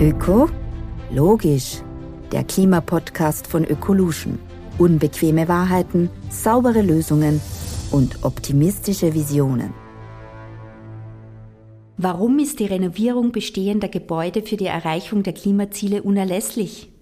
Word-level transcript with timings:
Öko? 0.00 0.48
Logisch. 1.10 1.78
Der 2.30 2.44
Klimapodcast 2.44 3.48
von 3.48 3.64
Ökolution. 3.64 4.38
Unbequeme 4.78 5.48
Wahrheiten, 5.48 6.08
saubere 6.30 6.82
Lösungen 6.82 7.40
und 7.90 8.22
optimistische 8.22 9.12
Visionen. 9.12 9.74
Warum 11.96 12.38
ist 12.38 12.60
die 12.60 12.66
Renovierung 12.66 13.32
bestehender 13.32 13.88
Gebäude 13.88 14.42
für 14.42 14.56
die 14.56 14.66
Erreichung 14.66 15.24
der 15.24 15.32
Klimaziele 15.32 16.04
unerlässlich? 16.04 16.92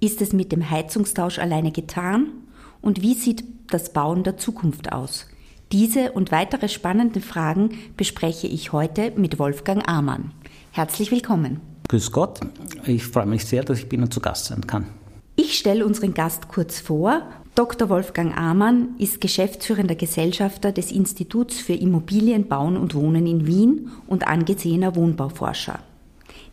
Ist 0.00 0.20
es 0.20 0.32
mit 0.32 0.50
dem 0.50 0.68
Heizungstausch 0.68 1.38
alleine 1.38 1.70
getan? 1.70 2.32
Und 2.80 3.00
wie 3.00 3.14
sieht 3.14 3.44
das 3.68 3.92
Bauen 3.92 4.24
der 4.24 4.38
Zukunft 4.38 4.90
aus? 4.90 5.28
Diese 5.70 6.10
und 6.10 6.32
weitere 6.32 6.68
spannende 6.68 7.20
Fragen 7.20 7.78
bespreche 7.96 8.48
ich 8.48 8.72
heute 8.72 9.12
mit 9.12 9.38
Wolfgang 9.38 9.88
Amann. 9.88 10.32
Herzlich 10.72 11.12
willkommen. 11.12 11.60
Grüß 11.90 12.12
Gott, 12.12 12.38
ich 12.86 13.02
freue 13.02 13.26
mich 13.26 13.44
sehr, 13.44 13.64
dass 13.64 13.80
ich 13.80 13.88
bei 13.88 13.96
Ihnen 13.96 14.12
zu 14.12 14.20
Gast 14.20 14.44
sein 14.44 14.64
kann. 14.64 14.86
Ich 15.34 15.58
stelle 15.58 15.84
unseren 15.84 16.14
Gast 16.14 16.46
kurz 16.46 16.78
vor. 16.78 17.22
Dr. 17.56 17.88
Wolfgang 17.88 18.38
Amann 18.38 18.90
ist 18.98 19.20
geschäftsführender 19.20 19.96
Gesellschafter 19.96 20.70
des 20.70 20.92
Instituts 20.92 21.58
für 21.58 21.72
Immobilien, 21.72 22.46
Bauen 22.46 22.76
und 22.76 22.94
Wohnen 22.94 23.26
in 23.26 23.44
Wien 23.44 23.90
und 24.06 24.28
angesehener 24.28 24.94
Wohnbauforscher. 24.94 25.80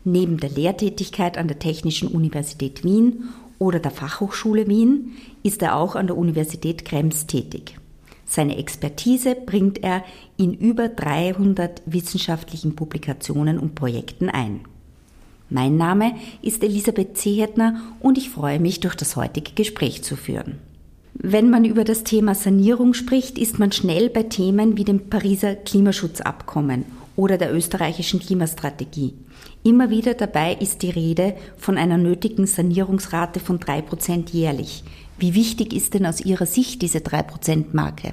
Neben 0.02 0.40
der 0.40 0.50
Lehrtätigkeit 0.50 1.38
an 1.38 1.46
der 1.46 1.60
Technischen 1.60 2.08
Universität 2.08 2.82
Wien 2.82 3.28
oder 3.60 3.78
der 3.78 3.92
Fachhochschule 3.92 4.66
Wien 4.66 5.12
ist 5.44 5.62
er 5.62 5.76
auch 5.76 5.94
an 5.94 6.08
der 6.08 6.16
Universität 6.16 6.84
Krems 6.84 7.28
tätig. 7.28 7.78
Seine 8.24 8.56
Expertise 8.56 9.36
bringt 9.36 9.84
er 9.84 10.02
in 10.36 10.52
über 10.52 10.88
300 10.88 11.82
wissenschaftlichen 11.86 12.74
Publikationen 12.74 13.60
und 13.60 13.76
Projekten 13.76 14.30
ein. 14.30 14.62
Mein 15.50 15.78
Name 15.78 16.14
ist 16.42 16.62
Elisabeth 16.62 17.16
Zehetner 17.16 17.80
und 18.00 18.18
ich 18.18 18.28
freue 18.28 18.60
mich, 18.60 18.80
durch 18.80 18.94
das 18.94 19.16
heutige 19.16 19.52
Gespräch 19.52 20.02
zu 20.02 20.14
führen. 20.14 20.58
Wenn 21.14 21.48
man 21.48 21.64
über 21.64 21.84
das 21.84 22.04
Thema 22.04 22.34
Sanierung 22.34 22.92
spricht, 22.92 23.38
ist 23.38 23.58
man 23.58 23.72
schnell 23.72 24.10
bei 24.10 24.24
Themen 24.24 24.76
wie 24.76 24.84
dem 24.84 25.08
Pariser 25.08 25.54
Klimaschutzabkommen 25.54 26.84
oder 27.16 27.38
der 27.38 27.52
österreichischen 27.52 28.20
Klimastrategie. 28.20 29.14
Immer 29.64 29.90
wieder 29.90 30.14
dabei 30.14 30.54
ist 30.54 30.82
die 30.82 30.90
Rede 30.90 31.34
von 31.56 31.78
einer 31.78 31.98
nötigen 31.98 32.46
Sanierungsrate 32.46 33.40
von 33.40 33.58
drei 33.58 33.80
Prozent 33.80 34.30
jährlich. 34.30 34.84
Wie 35.18 35.34
wichtig 35.34 35.72
ist 35.72 35.94
denn 35.94 36.06
aus 36.06 36.20
Ihrer 36.20 36.46
Sicht 36.46 36.82
diese 36.82 37.00
drei 37.00 37.22
Prozent 37.22 37.74
Marke? 37.74 38.12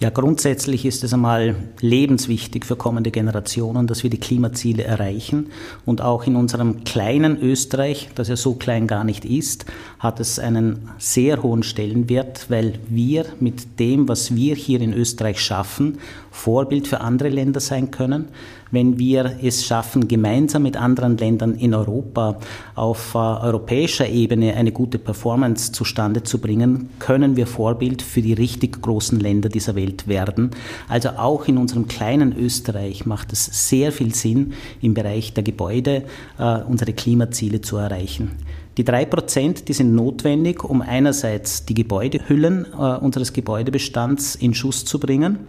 Ja, 0.00 0.10
grundsätzlich 0.10 0.84
ist 0.84 1.02
es 1.02 1.12
einmal 1.12 1.56
lebenswichtig 1.80 2.64
für 2.64 2.76
kommende 2.76 3.10
Generationen, 3.10 3.88
dass 3.88 4.04
wir 4.04 4.10
die 4.10 4.20
Klimaziele 4.20 4.84
erreichen. 4.84 5.50
Und 5.84 6.02
auch 6.02 6.24
in 6.24 6.36
unserem 6.36 6.84
kleinen 6.84 7.36
Österreich, 7.42 8.08
das 8.14 8.28
ja 8.28 8.36
so 8.36 8.54
klein 8.54 8.86
gar 8.86 9.02
nicht 9.02 9.24
ist, 9.24 9.66
hat 9.98 10.20
es 10.20 10.38
einen 10.38 10.88
sehr 10.98 11.42
hohen 11.42 11.64
Stellenwert, 11.64 12.48
weil 12.48 12.74
wir 12.88 13.26
mit 13.40 13.80
dem, 13.80 14.08
was 14.08 14.36
wir 14.36 14.54
hier 14.54 14.80
in 14.80 14.94
Österreich 14.94 15.40
schaffen, 15.40 15.98
Vorbild 16.30 16.86
für 16.86 17.00
andere 17.00 17.30
Länder 17.30 17.58
sein 17.58 17.90
können. 17.90 18.26
Wenn 18.70 18.98
wir 18.98 19.38
es 19.42 19.64
schaffen, 19.64 20.08
gemeinsam 20.08 20.62
mit 20.62 20.76
anderen 20.76 21.16
Ländern 21.16 21.54
in 21.54 21.74
Europa 21.74 22.38
auf 22.74 23.14
äh, 23.14 23.18
europäischer 23.18 24.08
Ebene 24.08 24.54
eine 24.54 24.72
gute 24.72 24.98
Performance 24.98 25.72
zustande 25.72 26.22
zu 26.22 26.38
bringen, 26.38 26.90
können 26.98 27.36
wir 27.36 27.46
Vorbild 27.46 28.02
für 28.02 28.20
die 28.20 28.34
richtig 28.34 28.82
großen 28.82 29.18
Länder 29.18 29.48
dieser 29.48 29.74
Welt 29.74 30.06
werden. 30.06 30.50
Also 30.88 31.10
auch 31.10 31.48
in 31.48 31.56
unserem 31.56 31.88
kleinen 31.88 32.36
Österreich 32.36 33.06
macht 33.06 33.32
es 33.32 33.68
sehr 33.68 33.90
viel 33.90 34.14
Sinn, 34.14 34.52
im 34.82 34.94
Bereich 34.94 35.32
der 35.32 35.42
Gebäude 35.42 36.04
äh, 36.38 36.58
unsere 36.62 36.92
Klimaziele 36.92 37.62
zu 37.62 37.76
erreichen. 37.78 38.32
Die 38.76 38.84
drei 38.84 39.04
Prozent, 39.06 39.68
die 39.68 39.72
sind 39.72 39.94
notwendig, 39.94 40.62
um 40.62 40.82
einerseits 40.82 41.64
die 41.64 41.74
Gebäudehüllen 41.74 42.64
äh, 42.72 42.76
unseres 42.76 43.32
Gebäudebestands 43.32 44.36
in 44.36 44.54
Schuss 44.54 44.84
zu 44.84 45.00
bringen, 45.00 45.48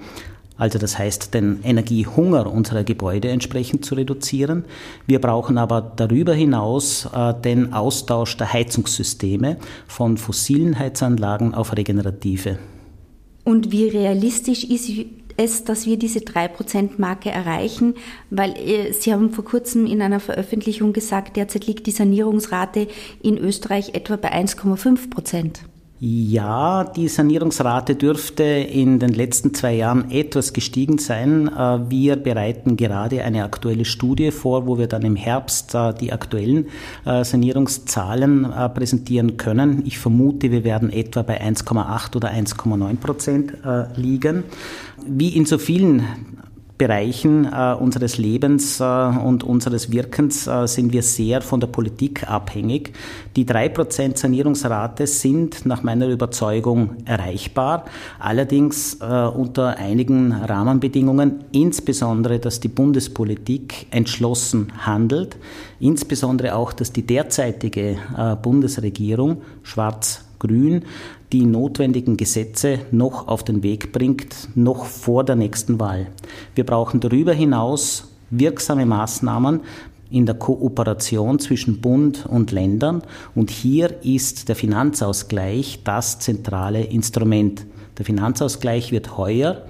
also 0.59 0.77
das 0.77 0.99
heißt, 0.99 1.33
den 1.33 1.61
Energiehunger 1.63 2.51
unserer 2.51 2.83
Gebäude 2.83 3.29
entsprechend 3.29 3.85
zu 3.85 3.95
reduzieren. 3.95 4.65
Wir 5.07 5.19
brauchen 5.19 5.57
aber 5.57 5.81
darüber 5.95 6.33
hinaus 6.33 7.07
äh, 7.13 7.33
den 7.33 7.73
Austausch 7.73 8.35
der 8.35 8.51
Heizungssysteme 8.51 9.57
von 9.87 10.17
fossilen 10.17 10.77
Heizanlagen 10.77 11.53
auf 11.53 11.75
regenerative. 11.75 12.59
Und 13.45 13.71
wie 13.71 13.87
realistisch 13.87 14.65
ist 14.65 14.91
es, 15.37 15.63
dass 15.63 15.85
wir 15.85 15.97
diese 15.97 16.19
3%-Marke 16.19 17.31
erreichen? 17.31 17.95
Weil 18.29 18.51
äh, 18.57 18.91
Sie 18.91 19.13
haben 19.13 19.31
vor 19.31 19.45
kurzem 19.45 19.85
in 19.85 20.01
einer 20.01 20.19
Veröffentlichung 20.19 20.91
gesagt, 20.91 21.37
derzeit 21.37 21.67
liegt 21.67 21.87
die 21.87 21.91
Sanierungsrate 21.91 22.87
in 23.23 23.37
Österreich 23.37 23.95
etwa 23.95 24.17
bei 24.17 24.33
1,5 24.33 25.09
Prozent. 25.09 25.61
Ja, 26.01 26.85
die 26.85 27.09
Sanierungsrate 27.09 27.93
dürfte 27.95 28.43
in 28.43 28.99
den 28.99 29.09
letzten 29.09 29.53
zwei 29.53 29.73
Jahren 29.73 30.09
etwas 30.11 30.53
gestiegen 30.53 30.97
sein. 30.97 31.49
Äh, 31.49 31.89
wir 31.89 32.15
bereiten 32.15 32.77
gerade 32.77 33.21
eine 33.25 33.43
aktuelle 33.43 33.83
Studie 33.83 34.31
vor, 34.31 34.65
wo 34.65 34.77
wir 34.77 34.87
dann 34.87 35.01
im 35.01 35.17
Herbst 35.17 35.75
äh, 35.75 35.93
die 35.93 36.13
aktuellen 36.13 36.67
äh, 37.05 37.25
Sanierungszahlen 37.25 38.47
präsentieren 38.73 39.35
können. 39.35 39.83
Ich 39.85 39.99
vermute, 39.99 40.51
wir 40.51 40.63
werden 40.63 40.89
etwa 40.89 41.21
bei 41.21 41.41
1,8 41.41 42.15
oder 42.15 42.29
1,9 42.31 42.95
Prozent 42.97 43.53
liegen. 43.95 44.43
Wie 45.05 45.35
in 45.35 45.45
so 45.45 45.57
vielen 45.57 46.03
Bereichen 46.79 47.45
äh, 47.45 47.75
unseres 47.77 48.17
Lebens 48.17 48.79
äh, 48.79 48.83
und 48.83 49.43
unseres 49.43 49.91
Wirkens 49.91 50.47
äh, 50.47 50.65
sind 50.65 50.93
wir 50.93 51.03
sehr 51.03 51.41
von 51.41 51.59
der 51.59 51.67
Politik 51.67 52.27
abhängig. 52.27 52.93
Die 53.35 53.45
drei 53.45 53.67
Prozent 53.67 54.17
Sanierungsrate 54.17 55.05
sind 55.05 55.65
nach 55.65 55.83
meiner 55.83 56.07
Überzeugung 56.07 56.95
erreichbar, 57.03 57.83
allerdings 58.17 58.95
äh, 59.01 59.05
unter 59.05 59.75
einigen 59.77 60.31
Rahmenbedingungen, 60.31 61.43
insbesondere, 61.51 62.39
dass 62.39 62.61
die 62.61 62.69
Bundespolitik 62.69 63.87
entschlossen 63.91 64.71
handelt, 64.77 65.35
insbesondere 65.81 66.55
auch, 66.55 66.71
dass 66.71 66.93
die 66.93 67.05
derzeitige 67.05 67.97
äh, 68.17 68.35
Bundesregierung 68.41 69.41
schwarz 69.63 70.28
Grün 70.39 70.83
die 71.31 71.45
notwendigen 71.45 72.17
Gesetze 72.17 72.79
noch 72.91 73.27
auf 73.27 73.43
den 73.43 73.61
Weg 73.61 73.91
bringt, 73.91 74.49
noch 74.55 74.85
vor 74.85 75.23
der 75.23 75.35
nächsten 75.35 75.79
Wahl. 75.79 76.07
Wir 76.55 76.65
brauchen 76.65 76.99
darüber 76.99 77.33
hinaus 77.33 78.09
wirksame 78.31 78.85
Maßnahmen 78.85 79.61
in 80.11 80.25
der 80.25 80.35
Kooperation 80.35 81.39
zwischen 81.39 81.81
Bund 81.81 82.25
und 82.25 82.51
Ländern 82.51 83.03
und 83.35 83.51
hier 83.51 84.03
ist 84.03 84.49
der 84.49 84.55
Finanzausgleich 84.55 85.81
das 85.83 86.19
zentrale 86.19 86.83
Instrument. 86.83 87.65
Der 87.97 88.05
Finanzausgleich 88.05 88.91
wird 88.91 89.17
heuer 89.17 89.65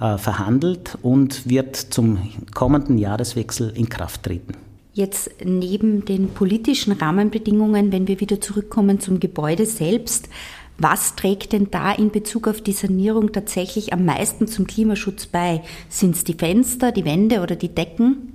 äh, 0.00 0.16
verhandelt 0.18 0.98
und 1.02 1.48
wird 1.48 1.76
zum 1.76 2.18
kommenden 2.54 2.98
Jahreswechsel 2.98 3.72
in 3.74 3.88
Kraft 3.88 4.24
treten. 4.24 4.67
Jetzt 4.98 5.30
neben 5.44 6.04
den 6.06 6.30
politischen 6.30 6.92
Rahmenbedingungen, 6.92 7.92
wenn 7.92 8.08
wir 8.08 8.18
wieder 8.18 8.40
zurückkommen 8.40 8.98
zum 8.98 9.20
Gebäude 9.20 9.64
selbst, 9.64 10.28
was 10.76 11.14
trägt 11.14 11.52
denn 11.52 11.70
da 11.70 11.92
in 11.92 12.10
Bezug 12.10 12.48
auf 12.48 12.60
die 12.60 12.72
Sanierung 12.72 13.30
tatsächlich 13.30 13.92
am 13.92 14.04
meisten 14.04 14.48
zum 14.48 14.66
Klimaschutz 14.66 15.26
bei? 15.26 15.62
Sind 15.88 16.16
es 16.16 16.24
die 16.24 16.34
Fenster, 16.34 16.90
die 16.90 17.04
Wände 17.04 17.42
oder 17.42 17.54
die 17.54 17.72
Decken? 17.72 18.32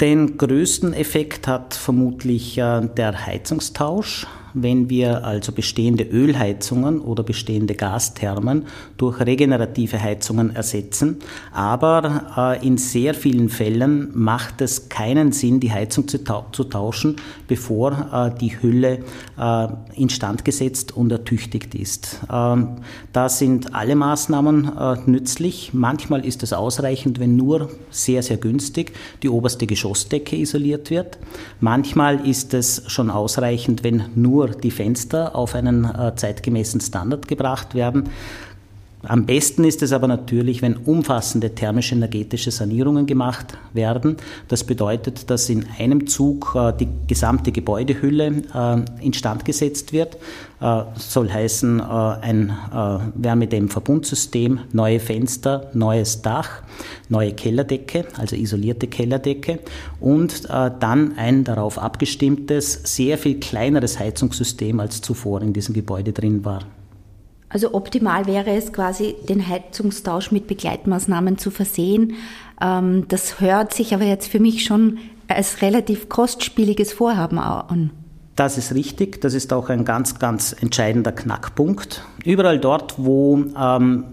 Den 0.00 0.38
größten 0.38 0.94
Effekt 0.94 1.46
hat 1.46 1.74
vermutlich 1.74 2.56
äh, 2.56 2.88
der 2.96 3.26
Heizungstausch 3.26 4.26
wenn 4.54 4.90
wir 4.90 5.24
also 5.24 5.52
bestehende 5.52 6.04
Ölheizungen 6.04 7.00
oder 7.00 7.22
bestehende 7.22 7.74
Gasthermen 7.74 8.66
durch 8.96 9.20
regenerative 9.20 10.00
Heizungen 10.02 10.54
ersetzen. 10.54 11.18
Aber 11.52 12.58
äh, 12.60 12.66
in 12.66 12.78
sehr 12.78 13.14
vielen 13.14 13.48
Fällen 13.48 14.10
macht 14.14 14.60
es 14.60 14.88
keinen 14.88 15.32
Sinn, 15.32 15.60
die 15.60 15.72
Heizung 15.72 16.08
zu, 16.08 16.18
zu 16.52 16.64
tauschen, 16.64 17.16
bevor 17.46 17.92
äh, 18.12 18.38
die 18.38 18.60
Hülle 18.60 19.00
äh, 19.38 19.68
instand 19.94 20.44
gesetzt 20.44 20.96
und 20.96 21.10
ertüchtigt 21.10 21.74
ist. 21.74 22.20
Ähm, 22.32 22.76
da 23.12 23.28
sind 23.28 23.74
alle 23.74 23.96
Maßnahmen 23.96 24.72
äh, 24.78 24.96
nützlich. 25.06 25.70
Manchmal 25.72 26.24
ist 26.24 26.42
es 26.42 26.52
ausreichend, 26.52 27.18
wenn 27.18 27.36
nur 27.36 27.70
sehr, 27.90 28.22
sehr 28.22 28.36
günstig 28.36 28.92
die 29.22 29.28
oberste 29.28 29.66
Geschossdecke 29.66 30.36
isoliert 30.36 30.90
wird. 30.90 31.18
Manchmal 31.60 32.26
ist 32.26 32.54
es 32.54 32.82
schon 32.86 33.10
ausreichend, 33.10 33.84
wenn 33.84 34.04
nur 34.14 34.37
die 34.46 34.70
Fenster 34.70 35.34
auf 35.34 35.54
einen 35.54 35.84
äh, 35.84 36.14
zeitgemäßen 36.14 36.80
Standard 36.80 37.28
gebracht 37.28 37.74
werden. 37.74 38.10
Am 39.02 39.26
besten 39.26 39.62
ist 39.62 39.80
es 39.82 39.92
aber 39.92 40.08
natürlich, 40.08 40.60
wenn 40.60 40.76
umfassende 40.76 41.54
thermisch-energetische 41.54 42.50
Sanierungen 42.50 43.06
gemacht 43.06 43.56
werden. 43.72 44.16
Das 44.48 44.64
bedeutet, 44.64 45.30
dass 45.30 45.48
in 45.48 45.66
einem 45.78 46.08
Zug 46.08 46.56
äh, 46.56 46.72
die 46.72 46.88
gesamte 47.06 47.52
Gebäudehülle 47.52 48.42
äh, 48.52 49.04
instand 49.04 49.44
gesetzt 49.44 49.92
wird. 49.92 50.16
Äh, 50.60 50.82
soll 50.96 51.30
heißen, 51.30 51.80
ein 51.80 52.52
Wärmedämmverbundsystem, 53.14 54.60
neue 54.72 54.98
Fenster, 54.98 55.70
neues 55.74 56.22
Dach, 56.22 56.62
neue 57.08 57.32
Kellerdecke, 57.32 58.06
also 58.16 58.34
isolierte 58.34 58.88
Kellerdecke 58.88 59.60
und 60.00 60.48
dann 60.48 61.16
ein 61.16 61.44
darauf 61.44 61.78
abgestimmtes, 61.78 62.80
sehr 62.84 63.18
viel 63.18 63.38
kleineres 63.38 64.00
Heizungssystem 64.00 64.80
als 64.80 65.00
zuvor 65.00 65.42
in 65.42 65.52
diesem 65.52 65.74
Gebäude 65.74 66.12
drin 66.12 66.44
war. 66.44 66.64
Also 67.48 67.72
optimal 67.74 68.26
wäre 68.26 68.50
es 68.50 68.72
quasi, 68.72 69.16
den 69.28 69.46
Heizungstausch 69.46 70.32
mit 70.32 70.46
Begleitmaßnahmen 70.46 71.38
zu 71.38 71.50
versehen. 71.50 72.14
Ähm, 72.60 73.06
das 73.08 73.40
hört 73.40 73.72
sich 73.72 73.94
aber 73.94 74.04
jetzt 74.04 74.28
für 74.28 74.40
mich 74.40 74.64
schon 74.64 74.98
als 75.28 75.62
relativ 75.62 76.08
kostspieliges 76.08 76.92
Vorhaben 76.92 77.38
an. 77.38 77.90
Das 78.36 78.56
ist 78.56 78.74
richtig. 78.74 79.20
Das 79.20 79.34
ist 79.34 79.52
auch 79.52 79.68
ein 79.68 79.84
ganz, 79.84 80.18
ganz 80.18 80.54
entscheidender 80.60 81.12
Knackpunkt. 81.12 82.04
Überall 82.24 82.58
dort, 82.58 82.94
wo 82.98 83.44
ähm, 83.58 84.04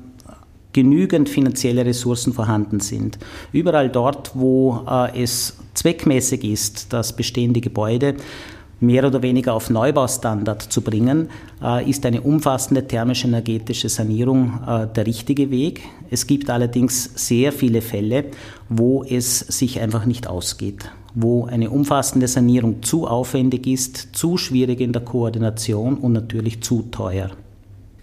genügend 0.74 1.30
finanzielle 1.30 1.86
Ressourcen 1.86 2.34
vorhanden 2.34 2.80
sind, 2.80 3.20
überall 3.52 3.90
dort, 3.90 4.32
wo 4.34 4.84
äh, 4.90 5.22
es 5.22 5.58
zweckmäßig 5.74 6.44
ist, 6.44 6.92
dass 6.92 7.16
bestehende 7.16 7.62
Gebäude 7.62 8.16
mehr 8.80 9.06
oder 9.06 9.22
weniger 9.22 9.54
auf 9.54 9.69
Neubaustandard 9.69 10.62
zu 10.62 10.81
bringen, 10.81 11.30
äh, 11.62 11.89
ist 11.89 12.06
eine 12.06 12.22
umfassende 12.22 12.88
thermisch-energetische 12.88 13.89
Sanierung 13.89 14.60
äh, 14.68 14.88
der 14.88 15.06
richtige 15.06 15.51
Weg. 15.51 15.81
Es 16.10 16.27
gibt 16.27 16.50
allerdings 16.50 17.12
sehr 17.16 17.51
viele 17.51 17.81
Fälle, 17.81 18.25
wo 18.69 19.04
es 19.04 19.39
sich 19.39 19.80
einfach 19.80 20.06
nicht 20.06 20.27
ausgeht, 20.27 20.92
wo 21.13 21.45
eine 21.45 21.69
umfassende 21.69 22.27
Sanierung 22.27 22.83
zu 22.83 23.07
aufwendig 23.07 23.68
ist, 23.68 24.16
zu 24.16 24.38
schwierig 24.38 24.81
in 24.81 24.94
der 24.94 25.04
Koordination 25.04 25.98
und 25.98 26.13
natürlich 26.13 26.62
zu 26.62 26.83
teuer. 26.92 27.31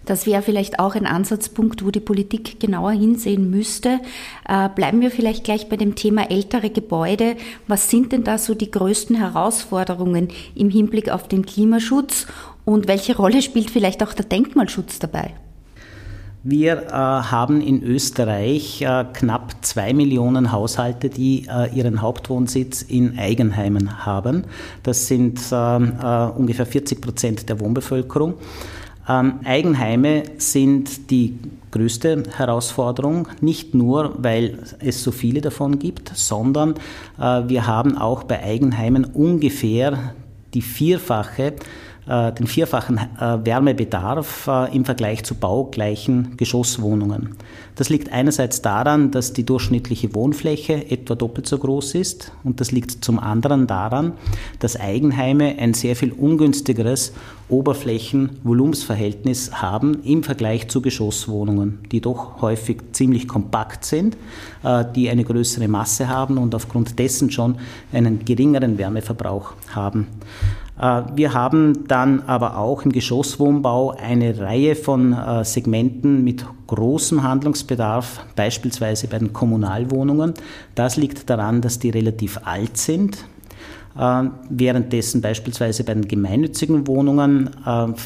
Das 0.05 0.25
wäre 0.25 0.41
vielleicht 0.41 0.79
auch 0.79 0.95
ein 0.95 1.05
Ansatzpunkt, 1.05 1.85
wo 1.85 1.91
die 1.91 1.99
Politik 1.99 2.59
genauer 2.59 2.91
hinsehen 2.91 3.49
müsste. 3.49 3.99
Äh, 4.47 4.69
bleiben 4.69 5.01
wir 5.01 5.11
vielleicht 5.11 5.43
gleich 5.43 5.69
bei 5.69 5.77
dem 5.77 5.95
Thema 5.95 6.29
ältere 6.29 6.69
Gebäude. 6.69 7.35
Was 7.67 7.89
sind 7.89 8.11
denn 8.11 8.23
da 8.23 8.37
so 8.37 8.53
die 8.53 8.71
größten 8.71 9.15
Herausforderungen 9.15 10.29
im 10.55 10.69
Hinblick 10.69 11.09
auf 11.09 11.27
den 11.27 11.45
Klimaschutz 11.45 12.27
und 12.65 12.87
welche 12.87 13.15
Rolle 13.15 13.41
spielt 13.41 13.71
vielleicht 13.71 14.03
auch 14.03 14.13
der 14.13 14.25
Denkmalschutz 14.25 14.99
dabei? 14.99 15.33
Wir 16.45 16.87
äh, 16.87 16.91
haben 16.91 17.61
in 17.61 17.81
Österreich 17.83 18.81
äh, 18.81 19.05
knapp 19.13 19.55
zwei 19.61 19.93
Millionen 19.93 20.51
Haushalte, 20.51 21.09
die 21.09 21.47
äh, 21.47 21.73
ihren 21.73 22.01
Hauptwohnsitz 22.01 22.81
in 22.81 23.17
Eigenheimen 23.17 24.05
haben. 24.05 24.43
Das 24.83 25.07
sind 25.07 25.39
äh, 25.53 25.55
äh, 25.55 26.31
ungefähr 26.35 26.65
40 26.65 26.99
Prozent 26.99 27.47
der 27.47 27.61
Wohnbevölkerung. 27.61 28.33
Ähm, 29.07 29.39
Eigenheime 29.43 30.23
sind 30.37 31.11
die 31.11 31.37
größte 31.71 32.23
Herausforderung, 32.37 33.27
nicht 33.41 33.73
nur, 33.73 34.15
weil 34.17 34.59
es 34.79 35.03
so 35.03 35.11
viele 35.11 35.41
davon 35.41 35.79
gibt, 35.79 36.11
sondern 36.15 36.75
äh, 37.19 37.41
wir 37.47 37.67
haben 37.67 37.97
auch 37.97 38.23
bei 38.23 38.41
Eigenheimen 38.41 39.05
ungefähr 39.05 40.13
die 40.53 40.61
vierfache 40.61 41.53
den 42.05 42.47
vierfachen 42.47 42.97
äh, 42.97 43.45
Wärmebedarf 43.45 44.47
äh, 44.47 44.75
im 44.75 44.83
Vergleich 44.83 45.23
zu 45.23 45.35
baugleichen 45.35 46.35
Geschosswohnungen. 46.35 47.37
Das 47.75 47.89
liegt 47.89 48.11
einerseits 48.11 48.61
daran, 48.61 49.11
dass 49.11 49.33
die 49.33 49.45
durchschnittliche 49.45 50.13
Wohnfläche 50.13 50.91
etwa 50.91 51.15
doppelt 51.15 51.47
so 51.47 51.57
groß 51.57 51.95
ist 51.95 52.33
und 52.43 52.59
das 52.59 52.71
liegt 52.71 53.05
zum 53.05 53.19
anderen 53.19 53.67
daran, 53.67 54.13
dass 54.59 54.79
Eigenheime 54.79 55.57
ein 55.57 55.73
sehr 55.73 55.95
viel 55.95 56.11
ungünstigeres 56.11 57.13
Oberflächen-Volumensverhältnis 57.49 59.61
haben 59.61 60.03
im 60.03 60.23
Vergleich 60.23 60.67
zu 60.67 60.81
Geschosswohnungen, 60.81 61.79
die 61.91 62.01
doch 62.01 62.41
häufig 62.41 62.81
ziemlich 62.93 63.27
kompakt 63.27 63.85
sind, 63.85 64.17
die 64.95 65.09
eine 65.09 65.23
größere 65.23 65.67
Masse 65.67 66.07
haben 66.07 66.37
und 66.37 66.55
aufgrund 66.55 66.97
dessen 66.99 67.31
schon 67.31 67.57
einen 67.91 68.23
geringeren 68.23 68.77
Wärmeverbrauch 68.77 69.53
haben. 69.75 70.07
Äh, 70.79 71.03
wir 71.15 71.33
haben 71.33 71.87
dann 71.87 72.21
aber 72.21 72.57
auch 72.57 72.83
im 72.83 72.91
Geschosswohnbau 72.91 73.91
eine 73.91 74.39
Reihe 74.39 74.75
von 74.75 75.13
äh, 75.13 75.45
Segmenten 75.45 76.23
mit 76.23 76.45
großem 76.67 77.23
Handlungsbedarf, 77.23 78.25
beispielsweise 78.35 79.07
bei 79.07 79.19
den 79.19 79.33
Kommunalwohnungen. 79.33 80.33
Das 80.75 80.97
liegt 80.97 81.29
daran, 81.29 81.61
dass 81.61 81.79
die 81.79 81.89
relativ 81.89 82.39
alt 82.43 82.77
sind. 82.77 83.17
Äh, 83.97 84.23
währenddessen 84.49 85.21
beispielsweise 85.21 85.83
bei 85.83 85.93
den 85.93 86.07
gemeinnützigen 86.07 86.87
Wohnungen 86.87 87.51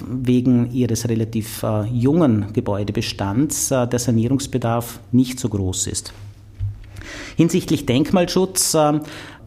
wegen 0.06 0.72
ihres 0.72 1.08
relativ 1.08 1.64
jungen 1.92 2.52
Gebäudebestands 2.52 3.70
der 3.70 4.00
Sanierungsbedarf 4.00 5.00
nicht 5.12 5.40
so 5.40 5.48
groß 5.48 5.88
ist. 5.88 6.14
Hinsichtlich 7.38 7.86
Denkmalschutz 7.86 8.76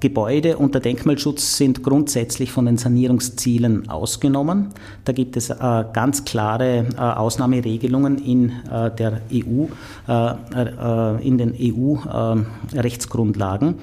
Gebäude 0.00 0.56
unter 0.56 0.80
Denkmalschutz 0.80 1.58
sind 1.58 1.82
grundsätzlich 1.82 2.50
von 2.50 2.64
den 2.66 2.76
Sanierungszielen 2.78 3.90
ausgenommen. 3.90 4.70
Da 5.04 5.12
gibt 5.12 5.36
es 5.36 5.50
äh, 5.50 5.84
ganz 5.92 6.24
klare 6.24 6.86
äh, 6.96 7.00
Ausnahmeregelungen 7.00 8.16
in 8.18 8.52
äh, 8.70 8.90
der 8.90 9.20
EU, 9.32 9.66
äh, 10.08 10.34
äh, 10.54 11.26
in 11.26 11.38
den 11.38 11.54
EU-Rechtsgrundlagen. 11.54 13.76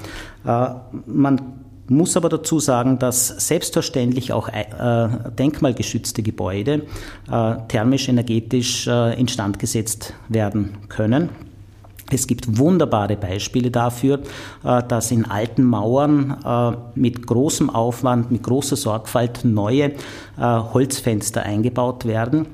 Äh, 0.46 0.68
man 1.06 1.42
muss 1.88 2.18
aber 2.18 2.30
dazu 2.30 2.60
sagen, 2.60 3.00
dass 3.00 3.28
selbstverständlich 3.48 4.34
auch 4.34 4.50
denkmalgeschützte 5.40 6.22
Gebäude 6.22 6.82
thermisch 7.70 8.10
energetisch 8.10 8.88
instand 8.88 9.58
gesetzt 9.58 10.14
werden 10.28 10.74
können. 10.90 11.30
Es 12.10 12.26
gibt 12.28 12.58
wunderbare 12.58 13.18
Beispiele 13.18 13.70
dafür, 13.70 14.22
äh, 14.64 14.82
dass 14.88 15.12
in 15.12 15.26
alten 15.26 15.64
Mauern 15.64 16.38
äh, 16.46 16.78
mit 17.00 17.28
großem 17.28 17.70
Aufwand, 17.70 18.32
mit 18.32 18.44
großer 18.44 18.76
Sorgfalt 18.78 19.44
neue 19.44 19.86
äh, 19.86 19.92
Holzfenster 20.38 21.44
eingebaut 21.44 22.06
werden. 22.06 22.48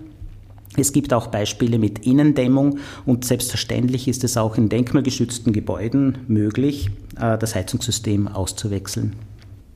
Es 0.75 0.91
gibt 0.91 1.13
auch 1.13 1.27
Beispiele 1.27 1.77
mit 1.77 2.00
Innendämmung 2.00 2.79
und 3.05 3.25
selbstverständlich 3.25 4.07
ist 4.07 4.23
es 4.23 4.38
auch 4.38 4.57
in 4.57 4.69
denkmalgeschützten 4.69 5.53
Gebäuden 5.53 6.17
möglich, 6.27 6.89
das 7.15 7.53
Heizungssystem 7.53 8.27
auszuwechseln. 8.27 9.15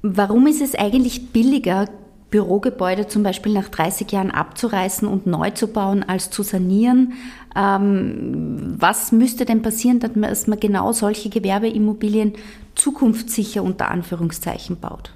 Warum 0.01 0.47
ist 0.47 0.59
es 0.59 0.73
eigentlich 0.73 1.31
billiger, 1.31 1.87
Bürogebäude 2.29 3.07
zum 3.07 3.23
Beispiel 3.23 3.53
nach 3.53 3.69
30 3.69 4.11
Jahren 4.11 4.31
abzureißen 4.31 5.07
und 5.07 5.27
neu 5.27 5.51
zu 5.51 5.67
bauen, 5.67 6.03
als 6.03 6.29
zu 6.29 6.43
sanieren. 6.43 7.13
Ähm, 7.55 8.75
was 8.77 9.11
müsste 9.11 9.45
denn 9.45 9.61
passieren, 9.61 9.99
dass 9.99 10.47
man 10.47 10.59
genau 10.59 10.91
solche 10.91 11.29
Gewerbeimmobilien 11.29 12.33
zukunftssicher 12.75 13.63
unter 13.63 13.89
Anführungszeichen 13.89 14.77
baut? 14.77 15.11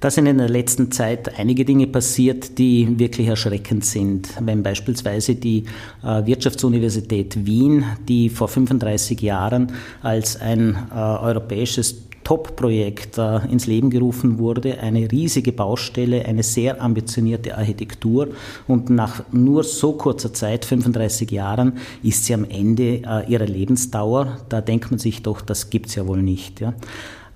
Da 0.00 0.10
sind 0.10 0.26
in 0.26 0.38
der 0.38 0.48
letzten 0.48 0.90
Zeit 0.90 1.38
einige 1.38 1.64
Dinge 1.64 1.86
passiert, 1.86 2.58
die 2.58 2.98
wirklich 2.98 3.28
erschreckend 3.28 3.84
sind. 3.84 4.30
Wenn 4.40 4.64
beispielsweise 4.64 5.36
die 5.36 5.62
äh, 6.02 6.26
Wirtschaftsuniversität 6.26 7.46
Wien, 7.46 7.84
die 8.08 8.28
vor 8.28 8.48
35 8.48 9.20
Jahren 9.20 9.70
als 10.02 10.40
ein 10.40 10.76
äh, 10.92 10.98
europäisches 10.98 12.02
Top-Projekt 12.24 13.18
äh, 13.18 13.38
ins 13.50 13.66
Leben 13.66 13.90
gerufen 13.90 14.38
wurde, 14.38 14.80
eine 14.80 15.10
riesige 15.10 15.52
Baustelle, 15.52 16.24
eine 16.24 16.42
sehr 16.42 16.80
ambitionierte 16.80 17.56
Architektur 17.56 18.28
und 18.68 18.90
nach 18.90 19.22
nur 19.32 19.64
so 19.64 19.92
kurzer 19.92 20.32
Zeit, 20.32 20.64
35 20.64 21.30
Jahren, 21.30 21.74
ist 22.02 22.24
sie 22.24 22.34
am 22.34 22.44
Ende 22.44 23.02
äh, 23.04 23.30
ihrer 23.30 23.46
Lebensdauer. 23.46 24.38
Da 24.48 24.60
denkt 24.60 24.90
man 24.90 24.98
sich 24.98 25.22
doch, 25.22 25.40
das 25.40 25.70
gibt 25.70 25.86
es 25.86 25.94
ja 25.94 26.06
wohl 26.06 26.22
nicht. 26.22 26.60
Ja. 26.60 26.74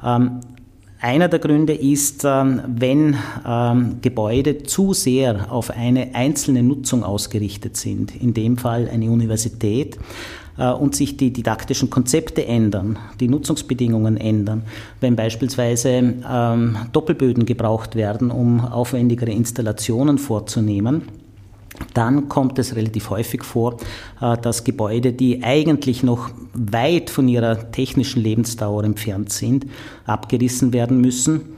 Ähm, 0.05 0.41
einer 0.99 1.29
der 1.29 1.39
Gründe 1.39 1.75
ist, 1.75 2.25
ähm, 2.25 2.63
wenn 2.67 3.17
ähm, 3.47 3.99
Gebäude 4.01 4.63
zu 4.63 4.95
sehr 4.95 5.53
auf 5.53 5.71
eine 5.71 6.15
einzelne 6.15 6.63
Nutzung 6.63 7.05
ausgerichtet 7.05 7.77
sind, 7.77 8.17
in 8.17 8.33
dem 8.33 8.57
Fall 8.57 8.89
eine 8.89 9.11
Universität, 9.11 9.99
und 10.65 10.95
sich 10.95 11.17
die 11.17 11.33
didaktischen 11.33 11.91
Konzepte 11.91 12.47
ändern, 12.47 12.99
die 13.21 13.29
Nutzungsbedingungen 13.29 14.17
ändern, 14.17 14.63
wenn 15.01 15.17
beispielsweise 15.17 16.15
ähm, 16.29 16.77
Doppelböden 16.93 17.47
gebraucht 17.47 17.95
werden, 17.95 18.31
um 18.31 18.61
aufwendigere 18.61 19.31
Installationen 19.31 20.19
vorzunehmen, 20.19 21.03
dann 21.95 22.29
kommt 22.29 22.59
es 22.59 22.75
relativ 22.75 23.11
häufig 23.11 23.45
vor, 23.45 23.77
äh, 24.21 24.37
dass 24.39 24.65
Gebäude, 24.65 25.13
die 25.13 25.43
eigentlich 25.43 26.03
noch 26.03 26.31
weit 26.55 27.11
von 27.11 27.29
ihrer 27.29 27.71
technischen 27.71 28.23
Lebensdauer 28.23 28.85
entfernt 28.85 29.33
sind, 29.33 29.67
abgerissen 30.07 30.73
werden 30.73 31.01
müssen 31.01 31.56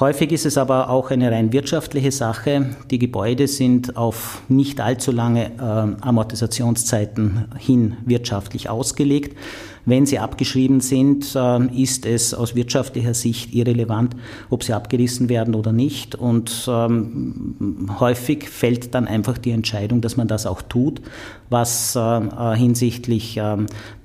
Häufig 0.00 0.30
ist 0.30 0.46
es 0.46 0.56
aber 0.56 0.90
auch 0.90 1.10
eine 1.10 1.32
rein 1.32 1.52
wirtschaftliche 1.52 2.12
Sache. 2.12 2.66
Die 2.88 3.00
Gebäude 3.00 3.48
sind 3.48 3.96
auf 3.96 4.42
nicht 4.48 4.80
allzu 4.80 5.10
lange 5.10 5.46
äh, 5.46 6.06
Amortisationszeiten 6.06 7.46
hin 7.58 7.96
wirtschaftlich 8.06 8.70
ausgelegt. 8.70 9.36
Wenn 9.88 10.04
sie 10.04 10.18
abgeschrieben 10.18 10.80
sind, 10.80 11.34
äh, 11.34 11.82
ist 11.82 12.04
es 12.04 12.34
aus 12.34 12.54
wirtschaftlicher 12.54 13.14
Sicht 13.14 13.54
irrelevant, 13.54 14.14
ob 14.50 14.62
sie 14.62 14.74
abgerissen 14.74 15.30
werden 15.30 15.54
oder 15.54 15.72
nicht. 15.72 16.14
Und 16.14 16.68
ähm, 16.68 17.88
häufig 17.98 18.50
fällt 18.50 18.94
dann 18.94 19.08
einfach 19.08 19.38
die 19.38 19.50
Entscheidung, 19.50 20.02
dass 20.02 20.18
man 20.18 20.28
das 20.28 20.44
auch 20.44 20.60
tut, 20.60 21.00
was 21.48 21.96
äh, 21.96 22.00
äh 22.00 22.56
hinsichtlich 22.58 23.40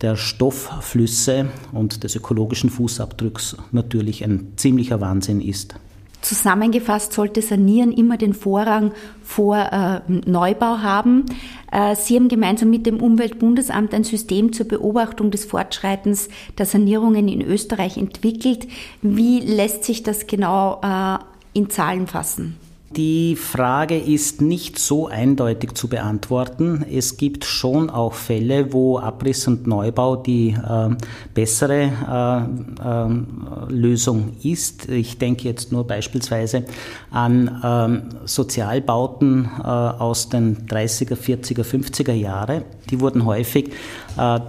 der 0.01 0.15
Stoffflüsse 0.15 1.47
und 1.71 2.03
des 2.03 2.15
ökologischen 2.15 2.69
Fußabdrucks 2.69 3.57
natürlich 3.71 4.23
ein 4.23 4.53
ziemlicher 4.55 5.01
Wahnsinn 5.01 5.41
ist. 5.41 5.75
Zusammengefasst 6.23 7.11
sollte 7.11 7.41
Sanieren 7.41 7.91
immer 7.91 8.15
den 8.15 8.33
Vorrang 8.33 8.93
vor 9.23 9.57
äh, 9.57 9.99
Neubau 10.07 10.77
haben. 10.79 11.25
Äh, 11.69 11.97
Sie 11.97 12.15
haben 12.15 12.29
gemeinsam 12.29 12.69
mit 12.69 12.85
dem 12.85 13.01
Umweltbundesamt 13.01 13.93
ein 13.93 14.05
System 14.05 14.53
zur 14.53 14.67
Beobachtung 14.67 15.31
des 15.31 15.43
Fortschreitens 15.43 16.29
der 16.57 16.65
Sanierungen 16.65 17.27
in 17.27 17.41
Österreich 17.41 17.97
entwickelt. 17.97 18.67
Wie 19.01 19.41
lässt 19.41 19.83
sich 19.83 20.01
das 20.01 20.25
genau 20.25 20.79
äh, 20.81 21.17
in 21.51 21.69
Zahlen 21.69 22.07
fassen? 22.07 22.57
Die 22.95 23.35
Frage 23.35 23.97
ist 23.97 24.41
nicht 24.41 24.77
so 24.77 25.07
eindeutig 25.07 25.73
zu 25.73 25.87
beantworten. 25.87 26.85
Es 26.91 27.17
gibt 27.17 27.43
schon 27.43 27.89
auch 27.89 28.13
Fälle, 28.13 28.71
wo 28.71 28.99
Abriss 28.99 29.47
und 29.47 29.65
Neubau 29.65 30.15
die 30.15 30.49
äh, 30.49 30.89
bessere 31.33 32.47
äh, 32.79 32.83
äh, 32.83 33.73
Lösung 33.73 34.33
ist. 34.43 34.89
Ich 34.89 35.17
denke 35.17 35.45
jetzt 35.45 35.71
nur 35.71 35.87
beispielsweise 35.87 36.65
an 37.09 37.61
ähm, 37.63 38.03
Sozialbauten 38.25 39.49
äh, 39.59 39.63
aus 39.63 40.29
den 40.29 40.67
30er, 40.67 41.15
40er, 41.15 41.63
50er 41.63 42.13
Jahre. 42.13 42.63
Die 42.91 42.99
wurden 42.99 43.25
häufig 43.25 43.71
äh, 44.19 44.39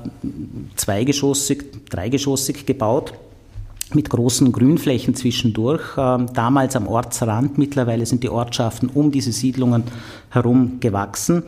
zweigeschossig, 0.76 1.88
dreigeschossig 1.88 2.66
gebaut 2.66 3.14
mit 3.92 4.10
großen 4.10 4.50
Grünflächen 4.52 5.14
zwischendurch. 5.14 5.82
Ähm, 5.98 6.26
damals 6.32 6.76
am 6.76 6.86
Ortsrand, 6.86 7.58
mittlerweile 7.58 8.06
sind 8.06 8.22
die 8.22 8.30
Ortschaften 8.30 8.88
um 8.88 9.10
diese 9.10 9.32
Siedlungen 9.32 9.84
herum 10.30 10.78
gewachsen. 10.80 11.42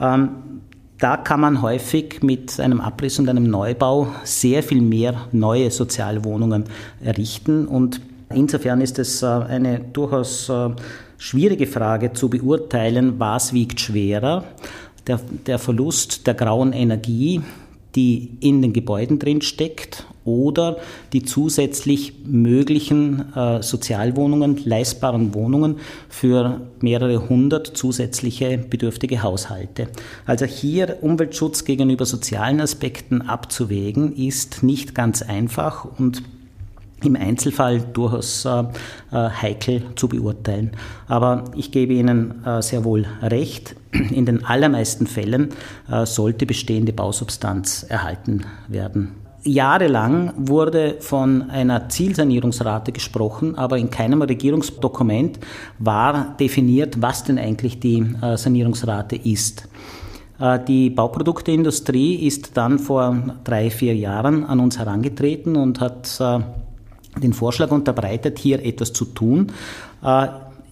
Ähm, 0.00 0.30
da 0.98 1.16
kann 1.16 1.40
man 1.40 1.60
häufig 1.60 2.22
mit 2.22 2.58
einem 2.60 2.80
Abriss 2.80 3.18
und 3.18 3.28
einem 3.28 3.44
Neubau 3.50 4.08
sehr 4.22 4.62
viel 4.62 4.80
mehr 4.80 5.28
neue 5.32 5.70
Sozialwohnungen 5.70 6.64
errichten. 7.02 7.66
Und 7.66 8.00
insofern 8.32 8.80
ist 8.80 8.98
es 8.98 9.22
äh, 9.22 9.26
eine 9.26 9.80
durchaus 9.80 10.48
äh, 10.48 10.70
schwierige 11.18 11.66
Frage 11.66 12.12
zu 12.12 12.30
beurteilen, 12.30 13.14
was 13.18 13.52
wiegt 13.52 13.80
schwerer. 13.80 14.44
Der, 15.06 15.20
der 15.46 15.58
Verlust 15.58 16.26
der 16.26 16.34
grauen 16.34 16.72
Energie, 16.72 17.42
die 17.94 18.38
in 18.40 18.62
den 18.62 18.72
Gebäuden 18.72 19.18
drin 19.18 19.42
steckt 19.42 20.06
oder 20.24 20.78
die 21.12 21.22
zusätzlich 21.22 22.14
möglichen 22.24 23.34
äh, 23.34 23.62
Sozialwohnungen, 23.62 24.60
leistbaren 24.64 25.34
Wohnungen 25.34 25.76
für 26.08 26.62
mehrere 26.80 27.28
hundert 27.28 27.76
zusätzliche 27.76 28.58
bedürftige 28.58 29.22
Haushalte. 29.22 29.88
Also 30.26 30.46
hier 30.46 30.98
Umweltschutz 31.02 31.64
gegenüber 31.64 32.06
sozialen 32.06 32.60
Aspekten 32.60 33.22
abzuwägen, 33.22 34.14
ist 34.16 34.62
nicht 34.62 34.94
ganz 34.94 35.22
einfach 35.22 35.86
und 35.98 36.22
im 37.02 37.16
Einzelfall 37.16 37.80
durchaus 37.80 38.46
äh, 38.46 38.60
äh 38.60 38.64
heikel 39.12 39.82
zu 39.94 40.08
beurteilen. 40.08 40.70
Aber 41.06 41.44
ich 41.54 41.70
gebe 41.70 41.92
Ihnen 41.92 42.42
äh, 42.44 42.62
sehr 42.62 42.84
wohl 42.84 43.06
recht, 43.20 43.76
in 43.92 44.24
den 44.24 44.44
allermeisten 44.44 45.06
Fällen 45.06 45.50
äh, 45.90 46.06
sollte 46.06 46.46
bestehende 46.46 46.94
Bausubstanz 46.94 47.84
erhalten 47.86 48.46
werden. 48.68 49.23
Jahrelang 49.44 50.32
wurde 50.36 50.96
von 51.00 51.50
einer 51.50 51.88
Zielsanierungsrate 51.88 52.92
gesprochen, 52.92 53.56
aber 53.56 53.78
in 53.78 53.90
keinem 53.90 54.22
Regierungsdokument 54.22 55.38
war 55.78 56.34
definiert, 56.40 57.00
was 57.02 57.24
denn 57.24 57.38
eigentlich 57.38 57.78
die 57.78 58.04
äh, 58.22 58.36
Sanierungsrate 58.36 59.16
ist. 59.16 59.68
Äh, 60.40 60.60
die 60.66 60.90
Bauprodukteindustrie 60.90 62.26
ist 62.26 62.56
dann 62.56 62.78
vor 62.78 63.36
drei, 63.44 63.70
vier 63.70 63.94
Jahren 63.94 64.44
an 64.44 64.60
uns 64.60 64.78
herangetreten 64.78 65.56
und 65.56 65.80
hat 65.80 66.18
äh, 66.20 66.40
den 67.20 67.32
Vorschlag 67.32 67.70
unterbreitet, 67.70 68.38
hier 68.38 68.64
etwas 68.64 68.92
zu 68.92 69.04
tun. 69.04 69.52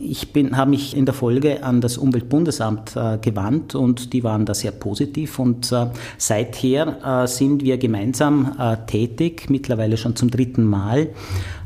Ich 0.04 0.26
habe 0.34 0.70
mich 0.70 0.96
in 0.96 1.04
der 1.04 1.14
Folge 1.14 1.62
an 1.62 1.80
das 1.80 1.96
Umweltbundesamt 1.96 2.96
äh, 2.96 3.18
gewandt 3.18 3.76
und 3.76 4.12
die 4.12 4.24
waren 4.24 4.44
da 4.44 4.52
sehr 4.52 4.72
positiv 4.72 5.38
und 5.38 5.70
äh, 5.70 5.86
seither 6.18 7.22
äh, 7.22 7.28
sind 7.28 7.62
wir 7.62 7.78
gemeinsam 7.78 8.56
äh, 8.58 8.78
tätig, 8.86 9.48
mittlerweile 9.48 9.96
schon 9.96 10.16
zum 10.16 10.28
dritten 10.28 10.64
Mal, 10.64 10.98
äh, 10.98 11.10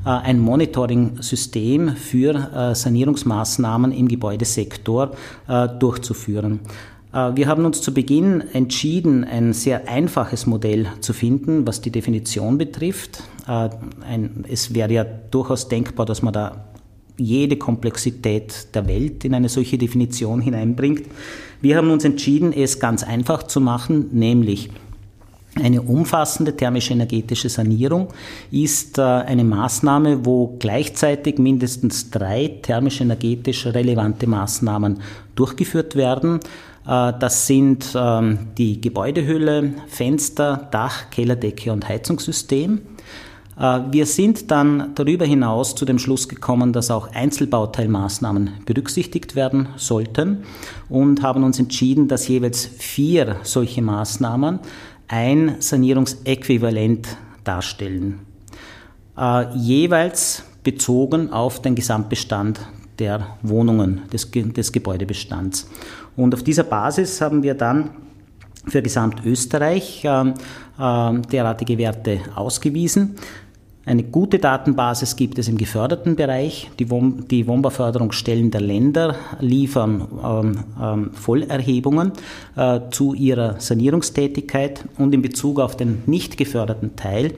ein 0.05 0.39
Monitoring-System 0.39 1.97
für 1.97 2.35
äh, 2.35 2.75
Sanierungsmaßnahmen 2.75 3.91
im 3.93 4.07
Gebäudesektor 4.07 5.13
durchzuführen. 5.79 6.61
Wir 7.13 7.47
haben 7.47 7.65
uns 7.65 7.81
zu 7.81 7.95
Beginn 7.95 8.43
entschieden, 8.53 9.25
ein 9.25 9.53
sehr 9.53 9.89
einfaches 9.89 10.45
Modell 10.45 10.89
zu 11.01 11.13
finden, 11.13 11.67
was 11.67 11.81
die 11.81 11.91
Definition 11.91 12.59
betrifft. 12.59 13.23
Es 14.49 14.75
wäre 14.75 14.93
ja 14.93 15.05
durchaus 15.05 15.69
denkbar, 15.69 16.05
dass 16.05 16.21
man 16.23 16.35
da 16.35 16.67
jede 17.19 17.57
Komplexität 17.57 18.75
der 18.75 18.87
Welt 18.87 19.25
in 19.25 19.35
eine 19.35 19.49
solche 19.49 19.79
Definition 19.79 20.41
hineinbringt. 20.41 21.05
Wir 21.61 21.77
haben 21.77 21.91
uns 21.91 22.05
entschieden, 22.05 22.53
es 22.53 22.79
ganz 22.79 23.03
einfach 23.03 23.45
zu 23.45 23.61
machen, 23.61 24.11
nämlich 24.13 24.71
eine 25.63 25.81
umfassende 25.81 26.55
thermisch-energetische 26.55 27.49
Sanierung 27.49 28.09
ist 28.51 28.99
äh, 28.99 29.03
eine 29.03 29.43
Maßnahme, 29.43 30.27
wo 30.27 30.57
gleichzeitig 30.59 31.39
mindestens 31.39 32.11
drei 32.11 32.59
thermisch-energetisch 32.61 33.67
relevante 33.67 34.27
Maßnahmen 34.27 35.01
durchgeführt 35.35 35.97
werden. 35.97 36.41
Äh, 36.87 37.13
das 37.19 37.47
sind 37.47 37.91
ähm, 37.97 38.39
die 38.59 38.83
Gebäudehülle, 38.83 39.73
Fenster, 39.89 40.69
Dach, 40.71 41.09
Kellerdecke 41.11 41.73
und 41.73 41.89
Heizungssystem. 41.89 42.83
Äh, 43.59 43.81
wir 43.91 44.07
sind 44.07 44.51
dann 44.51 44.93
darüber 44.95 45.25
hinaus 45.25 45.75
zu 45.75 45.85
dem 45.85 45.99
Schluss 45.99 46.29
gekommen, 46.29 46.73
dass 46.73 46.91
auch 46.91 47.13
Einzelbauteilmaßnahmen 47.13 48.51
berücksichtigt 48.67 49.37
werden 49.37 49.69
sollten 49.77 50.45
und 50.89 51.23
haben 51.23 51.45
uns 51.45 51.59
entschieden, 51.59 52.09
dass 52.09 52.29
jeweils 52.29 52.67
vier 52.67 53.37
solche 53.43 53.83
Maßnahmen 53.83 54.61
ein 55.09 55.57
Sanierungsäquivalent 55.61 57.17
darstellen. 57.45 58.21
Äh, 59.17 59.55
jeweils 59.57 60.43
bezogen 60.63 61.33
auf 61.33 61.63
den 61.63 61.75
Gesamtbestand 61.75 62.61
der 62.99 63.37
Wohnungen, 63.43 64.03
des, 64.13 64.31
des 64.31 64.73
Gebäudebestands. 64.73 65.69
Und 66.17 66.35
auf 66.35 66.43
dieser 66.43 66.65
Basis 66.65 67.21
haben 67.21 67.43
wir 67.43 67.55
dann 67.55 67.91
für 68.67 68.83
Gesamtösterreich 68.83 70.05
äh, 70.05 70.33
äh, 70.79 71.21
derartige 71.31 71.79
Werte 71.79 72.21
ausgewiesen. 72.35 73.17
Eine 73.89 74.03
gute 74.03 74.41
Datenbasis 74.41 75.15
gibt 75.15 75.39
es 75.39 75.47
im 75.47 75.57
geförderten 75.57 76.17
Bereich. 76.17 76.69
Die, 76.81 76.91
Wohn 76.91 77.29
die 77.29 77.47
Wohnbauförderungsstellen 77.47 78.51
der 78.51 78.61
Länder 78.61 79.15
liefern 79.39 80.09
ähm, 80.25 80.65
ähm, 80.83 81.11
Vollerhebungen 81.13 82.11
äh, 82.57 82.81
zu 82.91 83.15
ihrer 83.15 83.61
Sanierungstätigkeit 83.61 84.85
und 84.99 85.15
in 85.15 85.23
Bezug 85.23 85.61
auf 85.61 85.77
den 85.77 86.03
nicht 86.07 86.37
geförderten 86.37 86.97
Teil 86.97 87.33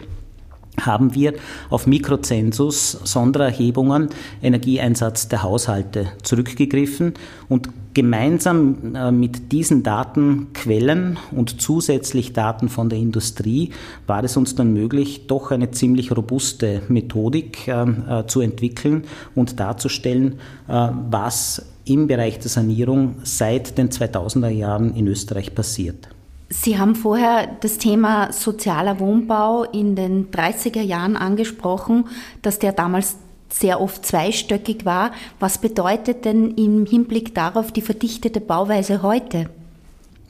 haben 0.81 1.15
wir 1.15 1.35
auf 1.71 1.87
Mikrozensus 1.87 2.93
Sondererhebungen 3.05 4.09
Energieeinsatz 4.43 5.29
der 5.29 5.43
Haushalte 5.43 6.09
zurückgegriffen 6.23 7.15
und 7.49 7.69
gemeinsam 7.95 8.95
äh, 8.95 9.11
mit 9.11 9.51
diesen 9.51 9.83
Datenquellen 9.83 11.19
und 11.33 11.61
zusätzlich 11.61 12.33
Daten 12.33 12.69
von 12.69 12.89
der 12.89 12.99
Industrie 12.99 13.71
war 14.07 14.23
es 14.23 14.37
uns 14.37 14.55
dann 14.55 14.73
möglich, 14.73 15.27
doch 15.27 15.51
eine 15.51 15.71
ziemlich 15.73 16.17
robuste 16.17 16.83
Methodik 16.89 17.67
äh, 17.67 17.83
äh, 17.83 18.27
zu 18.27 18.41
entwickeln 18.41 19.05
und 19.35 19.59
darzustellen, 19.59 20.39
was 20.67 21.65
im 21.87 22.07
Bereich 22.07 22.39
der 22.39 22.51
Sanierung 22.51 23.17
seit 23.23 23.79
den 23.79 23.89
2000er 23.89 24.49
Jahren 24.49 24.95
in 24.95 25.07
Österreich 25.07 25.55
passiert. 25.55 26.09
Sie 26.51 26.79
haben 26.79 26.95
vorher 26.95 27.47
das 27.61 27.77
Thema 27.77 28.33
sozialer 28.33 29.01
Wohnbau 29.01 29.65
in 29.65 29.95
den 29.95 30.31
30er 30.31 30.81
Jahren 30.81 31.17
angesprochen, 31.17 32.07
dass 32.41 32.59
der 32.59 32.73
damals 32.73 33.17
sehr 33.51 33.81
oft 33.81 34.05
zweistöckig 34.05 34.85
war. 34.85 35.13
Was 35.41 35.59
bedeutet 35.59 36.25
denn 36.25 36.55
im 36.55 36.87
Hinblick 36.87 37.35
darauf 37.35 37.71
die 37.71 37.83
verdichtete 37.83 38.41
Bauweise 38.41 39.03
heute? 39.03 39.51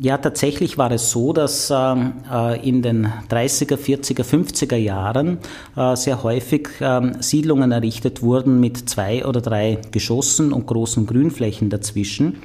Ja, 0.01 0.17
tatsächlich 0.17 0.79
war 0.79 0.93
es 0.93 1.11
so, 1.11 1.33
dass 1.33 1.73
ähm, 1.75 2.13
äh, 2.33 2.69
in 2.69 2.83
den 2.83 3.09
30er, 3.29 3.77
40er, 3.77 4.23
50er 4.23 4.77
Jahren 4.77 5.39
äh, 5.77 5.97
sehr 5.97 6.23
häufig 6.23 6.69
äh, 6.81 7.13
Siedlungen 7.21 7.73
errichtet 7.73 8.23
wurden 8.23 8.61
mit 8.61 8.89
zwei 8.89 9.27
oder 9.27 9.41
drei 9.41 9.79
Geschossen 9.91 10.53
und 10.53 10.67
großen 10.67 11.07
Grünflächen 11.07 11.69
dazwischen 11.69 12.37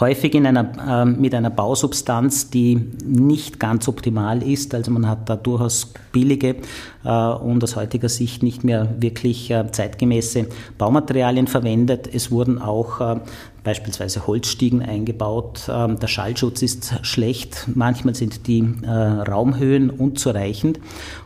häufig 0.00 0.34
in 0.34 0.46
einer, 0.46 1.02
äh, 1.02 1.04
mit 1.04 1.34
einer 1.34 1.50
Bausubstanz, 1.50 2.50
die 2.50 2.76
nicht 3.04 3.60
ganz 3.60 3.88
optimal 3.88 4.42
ist. 4.42 4.74
Also 4.74 4.90
man 4.90 5.08
hat 5.08 5.28
da 5.28 5.36
durchaus 5.36 5.92
billige 6.12 6.56
äh, 7.04 7.08
und 7.08 7.62
aus 7.62 7.76
heutiger 7.76 8.08
Sicht 8.08 8.42
nicht 8.42 8.64
mehr 8.64 8.88
wirklich 8.98 9.50
äh, 9.50 9.70
zeitgemäße 9.70 10.46
Baumaterialien 10.78 11.46
verwendet. 11.46 12.08
Es 12.12 12.30
wurden 12.30 12.60
auch 12.60 13.00
äh, 13.00 13.20
beispielsweise 13.66 14.28
Holzstiegen 14.28 14.80
eingebaut. 14.80 15.68
Ähm, 15.68 15.98
der 15.98 16.06
Schallschutz 16.06 16.62
ist 16.62 16.94
schlecht. 17.02 17.66
Manchmal 17.74 18.14
sind 18.14 18.46
die 18.46 18.64
äh, 18.82 18.88
Raumhöhen 18.88 19.90
unzureichend. 19.90 20.78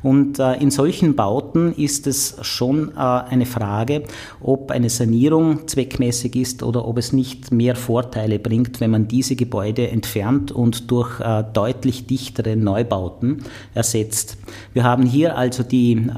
Und 0.03 0.39
äh, 0.39 0.55
in 0.55 0.71
solchen 0.71 1.15
Bauten 1.15 1.75
ist 1.75 2.07
es 2.07 2.39
schon 2.41 2.93
äh, 2.97 2.99
eine 2.99 3.45
Frage, 3.45 4.05
ob 4.41 4.71
eine 4.71 4.89
Sanierung 4.89 5.69
zweckmäßig 5.69 6.35
ist 6.35 6.63
oder 6.63 6.89
ob 6.89 6.97
es 6.97 7.13
nicht 7.13 7.53
mehr 7.53 7.77
Vorteile 7.77 8.39
bringt, 8.39 8.81
wenn 8.81 8.91
man 8.91 9.07
diese 9.07 9.37
Gebäude 9.37 9.89
entfernt 9.89 10.51
und 10.51 10.91
durch 10.91 11.21
deutlich 11.53 12.07
dichtere 12.07 12.57
Neubauten 12.57 13.45
ersetzt. 13.75 14.39
Wir 14.73 14.85
haben 14.85 15.05
hier 15.05 15.37
also 15.37 15.63
die 15.63 16.11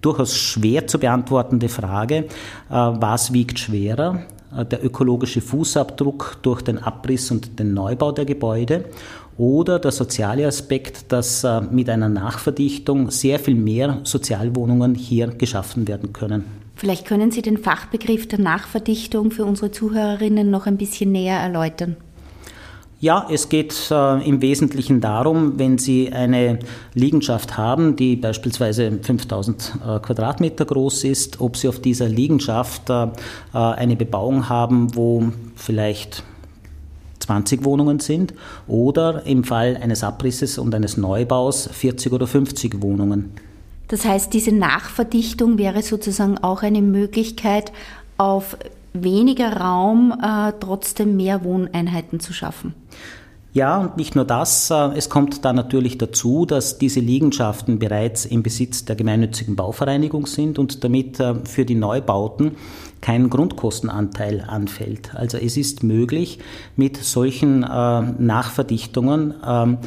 durchaus 0.00 0.36
schwer 0.36 0.86
zu 0.86 0.98
beantwortende 0.98 1.68
Frage, 1.68 2.26
was 2.68 3.32
wiegt 3.32 3.58
schwerer, 3.58 4.22
der 4.62 4.84
ökologische 4.84 5.40
Fußabdruck 5.40 6.38
durch 6.42 6.62
den 6.62 6.78
Abriss 6.78 7.30
und 7.30 7.58
den 7.58 7.74
Neubau 7.74 8.12
der 8.12 8.24
Gebäude 8.24 8.84
oder 9.36 9.78
der 9.78 9.90
soziale 9.90 10.46
Aspekt, 10.46 11.10
dass 11.10 11.42
äh, 11.44 11.60
mit 11.60 11.88
einer 11.88 12.08
Nachverdichtung 12.08 13.10
sehr 13.10 13.38
viel 13.38 13.56
mehr 13.56 14.00
Sozialwohnungen 14.04 14.94
hier 14.94 15.28
geschaffen 15.28 15.88
werden 15.88 16.12
können. 16.12 16.44
Vielleicht 16.76 17.06
können 17.06 17.30
Sie 17.30 17.42
den 17.42 17.58
Fachbegriff 17.58 18.28
der 18.28 18.40
Nachverdichtung 18.40 19.30
für 19.30 19.44
unsere 19.44 19.70
Zuhörerinnen 19.70 20.50
noch 20.50 20.66
ein 20.66 20.76
bisschen 20.76 21.12
näher 21.12 21.38
erläutern. 21.38 21.96
Ja, 23.04 23.26
es 23.30 23.50
geht 23.50 23.90
äh, 23.90 24.26
im 24.26 24.40
Wesentlichen 24.40 25.02
darum, 25.02 25.58
wenn 25.58 25.76
Sie 25.76 26.10
eine 26.10 26.58
Liegenschaft 26.94 27.58
haben, 27.58 27.96
die 27.96 28.16
beispielsweise 28.16 28.92
5000 28.92 29.74
äh, 29.74 29.98
Quadratmeter 29.98 30.64
groß 30.64 31.04
ist, 31.04 31.38
ob 31.38 31.58
Sie 31.58 31.68
auf 31.68 31.80
dieser 31.80 32.08
Liegenschaft 32.08 32.88
äh, 32.88 33.02
äh 33.02 33.08
eine 33.52 33.96
Bebauung 33.96 34.48
haben, 34.48 34.96
wo 34.96 35.24
vielleicht 35.54 36.22
20 37.18 37.62
Wohnungen 37.66 38.00
sind 38.00 38.32
oder 38.66 39.26
im 39.26 39.44
Fall 39.44 39.76
eines 39.76 40.02
Abrisses 40.02 40.56
und 40.56 40.74
eines 40.74 40.96
Neubaus 40.96 41.68
40 41.70 42.10
oder 42.10 42.26
50 42.26 42.80
Wohnungen. 42.80 43.32
Das 43.88 44.06
heißt, 44.06 44.32
diese 44.32 44.52
Nachverdichtung 44.52 45.58
wäre 45.58 45.82
sozusagen 45.82 46.38
auch 46.38 46.62
eine 46.62 46.80
Möglichkeit, 46.80 47.70
auf 48.16 48.56
weniger 48.94 49.56
Raum 49.56 50.12
äh, 50.12 50.52
trotzdem 50.60 51.16
mehr 51.16 51.44
Wohneinheiten 51.44 52.20
zu 52.20 52.32
schaffen. 52.32 52.74
Ja, 53.54 53.78
und 53.78 53.96
nicht 53.96 54.16
nur 54.16 54.24
das, 54.24 54.68
äh, 54.70 54.74
es 54.96 55.08
kommt 55.08 55.44
da 55.44 55.52
natürlich 55.52 55.96
dazu, 55.96 56.44
dass 56.44 56.78
diese 56.78 56.98
Liegenschaften 56.98 57.78
bereits 57.78 58.26
im 58.26 58.42
Besitz 58.42 58.84
der 58.84 58.96
gemeinnützigen 58.96 59.54
Bauvereinigung 59.54 60.26
sind 60.26 60.58
und 60.58 60.82
damit 60.82 61.20
äh, 61.20 61.36
für 61.44 61.64
die 61.64 61.76
Neubauten 61.76 62.56
kein 63.00 63.30
Grundkostenanteil 63.30 64.40
anfällt. 64.40 65.14
Also 65.14 65.38
es 65.38 65.56
ist 65.56 65.84
möglich, 65.84 66.40
mit 66.74 66.96
solchen 66.96 67.62
äh, 67.62 67.66
Nachverdichtungen 67.66 69.34
ähm, 69.46 69.78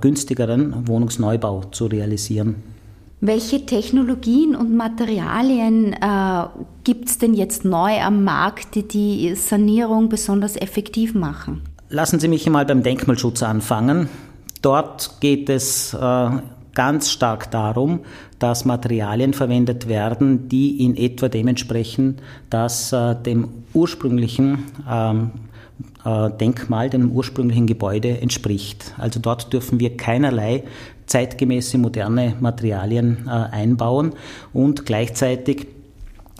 günstigeren 0.00 0.88
Wohnungsneubau 0.88 1.62
zu 1.70 1.86
realisieren. 1.86 2.56
Welche 3.22 3.66
Technologien 3.66 4.56
und 4.56 4.74
Materialien 4.74 5.92
äh, 5.92 6.46
gibt 6.84 7.10
es 7.10 7.18
denn 7.18 7.34
jetzt 7.34 7.66
neu 7.66 8.00
am 8.00 8.24
Markt, 8.24 8.74
die 8.74 8.88
die 8.88 9.34
Sanierung 9.34 10.08
besonders 10.08 10.56
effektiv 10.56 11.14
machen? 11.14 11.60
Lassen 11.90 12.18
Sie 12.18 12.28
mich 12.28 12.48
mal 12.48 12.64
beim 12.64 12.82
Denkmalschutz 12.82 13.42
anfangen. 13.42 14.08
Dort 14.62 15.20
geht 15.20 15.50
es 15.50 15.92
äh, 15.92 16.30
ganz 16.74 17.10
stark 17.10 17.50
darum, 17.50 18.00
dass 18.38 18.64
Materialien 18.64 19.34
verwendet 19.34 19.86
werden, 19.86 20.48
die 20.48 20.82
in 20.82 20.96
etwa 20.96 21.28
dementsprechend, 21.28 22.22
dass 22.48 22.90
äh, 22.92 23.16
dem 23.16 23.48
ursprünglichen 23.74 24.64
ähm, 24.90 25.30
äh, 26.04 26.30
Denkmal, 26.30 26.88
dem 26.88 27.12
ursprünglichen 27.12 27.66
Gebäude 27.66 28.18
entspricht. 28.20 28.94
Also 28.96 29.20
dort 29.20 29.52
dürfen 29.52 29.78
wir 29.80 29.96
keinerlei 29.96 30.64
zeitgemäße 31.10 31.76
moderne 31.76 32.36
Materialien 32.40 33.26
äh, 33.26 33.30
einbauen 33.30 34.12
und 34.52 34.86
gleichzeitig 34.86 35.66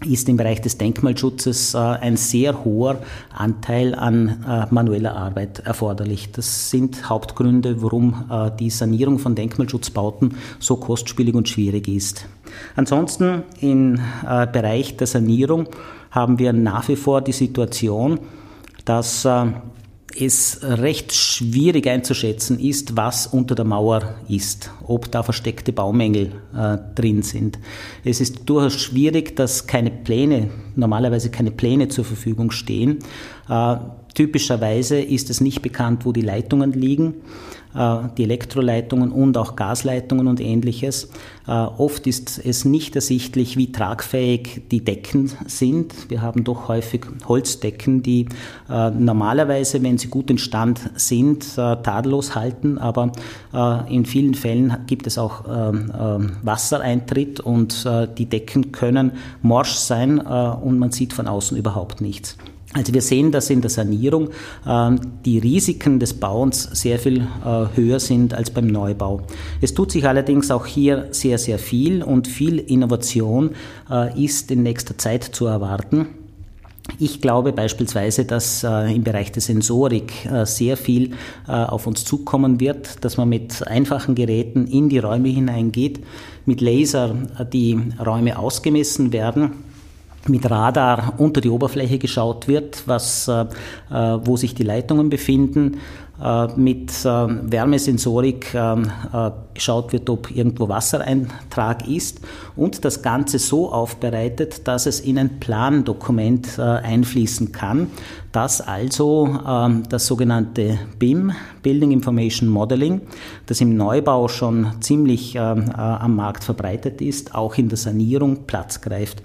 ist 0.06 0.30
im 0.30 0.38
Bereich 0.38 0.62
des 0.62 0.78
Denkmalschutzes 0.78 1.74
äh, 1.74 1.78
ein 1.78 2.16
sehr 2.16 2.64
hoher 2.64 3.00
Anteil 3.36 3.94
an 3.94 4.44
äh, 4.48 4.72
manueller 4.72 5.14
Arbeit 5.14 5.58
erforderlich. 5.58 6.30
Das 6.32 6.70
sind 6.70 7.10
Hauptgründe, 7.10 7.82
warum 7.82 8.24
die 8.58 8.70
Sanierung 8.70 9.18
von 9.18 9.34
Denkmalschutzbauten 9.34 10.36
so 10.58 10.76
kostspielig 10.76 11.34
und 11.34 11.48
schwierig 11.48 11.88
ist. 11.88 12.26
Ansonsten 12.76 13.42
im 13.60 14.00
Bereich 14.22 14.96
der 14.96 15.06
Sanierung 15.06 15.68
haben 16.10 16.38
wir 16.38 16.52
nach 16.52 16.88
wie 16.88 16.96
vor 16.96 17.20
die 17.20 17.32
Situation, 17.32 18.20
dass 18.84 19.26
es 20.18 20.60
recht 20.62 21.12
schwierig 21.12 21.86
einzuschätzen 21.86 22.58
ist, 22.58 22.96
was 22.96 23.26
unter 23.26 23.54
der 23.54 23.64
Mauer 23.64 24.16
ist, 24.28 24.70
ob 24.86 25.10
da 25.10 25.22
versteckte 25.22 25.72
Baumängel 25.72 26.32
äh, 26.54 26.78
drin 26.94 27.22
sind. 27.22 27.58
Es 28.04 28.20
ist 28.20 28.48
durchaus 28.48 28.74
schwierig, 28.74 29.36
dass 29.36 29.66
keine 29.66 29.90
Pläne, 29.90 30.50
normalerweise 30.74 31.30
keine 31.30 31.50
Pläne 31.50 31.88
zur 31.88 32.04
Verfügung 32.04 32.50
stehen. 32.50 32.98
Äh, 33.48 33.76
typischerweise 34.14 35.00
ist 35.00 35.30
es 35.30 35.40
nicht 35.40 35.62
bekannt, 35.62 36.04
wo 36.04 36.12
die 36.12 36.22
Leitungen 36.22 36.72
liegen. 36.72 37.14
Äh, 37.72 38.08
die 38.18 38.24
Elektroleitungen 38.24 39.12
und 39.12 39.36
auch 39.36 39.54
Gasleitungen 39.54 40.26
und 40.26 40.40
ähnliches. 40.40 41.08
Äh, 41.46 41.52
oft 41.52 42.08
ist 42.08 42.44
es 42.44 42.64
nicht 42.64 42.96
ersichtlich, 42.96 43.56
wie 43.56 43.70
tragfähig 43.70 44.62
die 44.72 44.84
Decken 44.84 45.30
sind. 45.46 46.10
Wir 46.10 46.20
haben 46.20 46.42
doch 46.42 46.66
häufig 46.66 47.02
Holzdecken, 47.28 48.02
die 48.02 48.26
äh, 48.68 48.90
normalerweise, 48.90 49.84
wenn 49.84 49.98
sie 49.98 50.08
gut 50.08 50.30
in 50.30 50.38
Stand 50.38 50.80
sind, 50.96 51.54
tadellos 51.54 52.34
halten, 52.34 52.78
aber 52.78 53.12
in 53.88 54.04
vielen 54.04 54.34
Fällen 54.34 54.76
gibt 54.86 55.06
es 55.06 55.18
auch 55.18 55.44
ähm, 55.48 55.92
ähm, 55.98 56.36
Wassereintritt 56.42 57.40
und 57.40 57.86
die 58.18 58.26
Decken 58.26 58.72
können 58.72 59.12
morsch 59.42 59.74
sein 59.74 60.18
und 60.18 60.78
man 60.78 60.92
sieht 60.92 61.12
von 61.12 61.26
außen 61.26 61.56
überhaupt 61.56 62.00
nichts. 62.00 62.36
Also 62.72 62.94
wir 62.94 63.02
sehen, 63.02 63.32
dass 63.32 63.50
in 63.50 63.62
der 63.62 63.70
Sanierung 63.70 64.28
äh, 64.64 64.90
die 65.24 65.38
Risiken 65.38 65.98
des 65.98 66.14
Bauens 66.14 66.62
sehr 66.62 67.00
viel 67.00 67.26
äh, 67.44 67.66
höher 67.74 67.98
sind 67.98 68.32
als 68.32 68.50
beim 68.50 68.68
Neubau. 68.68 69.22
Es 69.60 69.74
tut 69.74 69.90
sich 69.90 70.06
allerdings 70.06 70.52
auch 70.52 70.66
hier 70.66 71.08
sehr, 71.10 71.38
sehr 71.38 71.58
viel 71.58 72.04
und 72.04 72.28
viel 72.28 72.58
Innovation 72.58 73.50
äh, 73.90 74.24
ist 74.24 74.52
in 74.52 74.62
nächster 74.62 74.96
Zeit 74.96 75.24
zu 75.24 75.46
erwarten. 75.46 76.06
Ich 76.98 77.20
glaube 77.20 77.52
beispielsweise, 77.52 78.24
dass 78.24 78.62
äh, 78.62 78.94
im 78.94 79.02
Bereich 79.02 79.32
der 79.32 79.42
Sensorik 79.42 80.26
äh, 80.26 80.46
sehr 80.46 80.76
viel 80.76 81.12
äh, 81.48 81.52
auf 81.52 81.88
uns 81.88 82.04
zukommen 82.04 82.60
wird, 82.60 83.04
dass 83.04 83.16
man 83.16 83.28
mit 83.28 83.66
einfachen 83.66 84.14
Geräten 84.14 84.66
in 84.68 84.88
die 84.88 84.98
Räume 84.98 85.28
hineingeht, 85.28 86.00
mit 86.46 86.60
Laser 86.60 87.16
äh, 87.36 87.44
die 87.44 87.80
Räume 88.04 88.38
ausgemessen 88.38 89.12
werden 89.12 89.69
mit 90.28 90.50
Radar 90.50 91.14
unter 91.18 91.40
die 91.40 91.48
Oberfläche 91.48 91.98
geschaut 91.98 92.48
wird, 92.48 92.82
was, 92.86 93.28
äh, 93.28 93.46
äh 93.90 94.18
wo 94.24 94.36
sich 94.36 94.54
die 94.54 94.62
Leitungen 94.62 95.08
befinden, 95.08 95.78
mit 96.56 96.90
äh, 97.04 97.06
Wärmesensorik 97.06 98.54
äh, 98.54 98.76
geschaut 99.54 99.92
wird, 99.92 100.10
ob 100.10 100.30
irgendwo 100.30 100.68
Wassereintrag 100.68 101.88
ist 101.88 102.20
und 102.56 102.84
das 102.84 103.02
Ganze 103.02 103.38
so 103.38 103.72
aufbereitet, 103.72 104.68
dass 104.68 104.86
es 104.86 105.00
in 105.00 105.18
ein 105.18 105.40
Plandokument 105.40 106.58
einfließen 106.58 107.52
kann, 107.52 107.88
dass 108.32 108.60
also 108.60 109.38
ähm, 109.46 109.82
das 109.88 110.06
sogenannte 110.06 110.78
BIM, 110.98 111.32
Building 111.62 111.90
Information 111.90 112.48
Modeling, 112.48 113.00
das 113.46 113.60
im 113.60 113.76
Neubau 113.76 114.28
schon 114.28 114.66
ziemlich 114.80 115.38
am 115.38 116.16
Markt 116.16 116.44
verbreitet 116.44 117.02
ist, 117.02 117.34
auch 117.34 117.56
in 117.58 117.68
der 117.68 117.76
Sanierung 117.76 118.46
Platz 118.46 118.80
greift. 118.80 119.22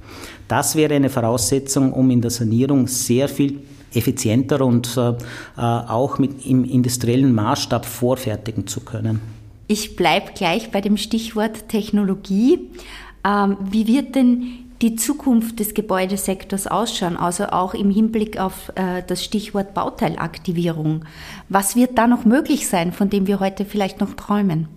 Das 0.48 0.76
wäre 0.76 0.96
eine 0.96 1.10
Voraussetzung, 1.10 1.94
um 1.94 2.10
in 2.10 2.22
der 2.22 2.32
Sanierung 2.32 2.88
sehr 2.88 3.30
viel 3.30 3.62
effizienter 3.96 4.62
und 4.62 4.98
äh, 4.98 5.14
auch 5.62 6.20
mit 6.20 6.46
im 6.46 6.64
industriellen 6.66 7.34
Maßstab 7.34 7.86
vorfertigen 7.86 8.68
zu 8.68 8.82
können. 8.82 9.22
Ich 9.68 9.96
bleibe 9.96 10.32
gleich 10.36 10.72
bei 10.72 10.82
dem 10.82 10.98
Stichwort 10.98 11.70
Technologie. 11.70 12.70
Ähm, 13.26 13.58
wie 13.72 13.88
wird 13.88 14.16
denn 14.16 14.66
die 14.82 14.96
Zukunft 14.96 15.60
des 15.60 15.74
Gebäudesektors 15.74 16.68
ausschauen, 16.68 17.18
also 17.18 17.46
auch 17.46 17.74
im 17.74 17.90
Hinblick 17.90 18.40
auf 18.40 18.72
äh, 18.76 19.04
das 19.08 19.24
Stichwort 19.24 19.74
Bauteilaktivierung. 19.74 21.06
Was 21.50 21.76
wird 21.76 21.98
da 21.98 22.08
noch 22.08 22.26
möglich 22.26 22.68
sein, 22.68 22.92
von 22.92 23.10
dem 23.10 23.26
wir 23.26 23.40
heute 23.40 23.66
vielleicht 23.66 24.02
noch 24.02 24.14
träumen? 24.14 24.68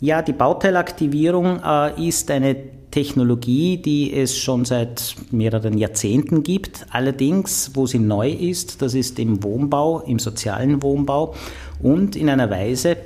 Ja, 0.00 0.22
die 0.22 0.32
Bauteilaktivierung 0.32 1.60
äh, 1.64 2.08
ist 2.08 2.30
eine 2.30 2.56
Technologie, 2.98 3.76
die 3.76 4.12
es 4.12 4.36
schon 4.36 4.64
seit 4.64 5.14
mehreren 5.30 5.78
Jahrzehnten 5.78 6.42
gibt. 6.42 6.84
Allerdings, 6.90 7.70
wo 7.74 7.86
sie 7.86 8.00
neu 8.00 8.28
ist, 8.28 8.82
das 8.82 8.94
ist 8.94 9.20
im 9.20 9.44
Wohnbau, 9.44 10.00
im 10.00 10.18
sozialen 10.18 10.82
Wohnbau 10.82 11.32
und 11.80 12.16
in 12.16 12.28
einer 12.28 12.50
Weise, 12.50 12.96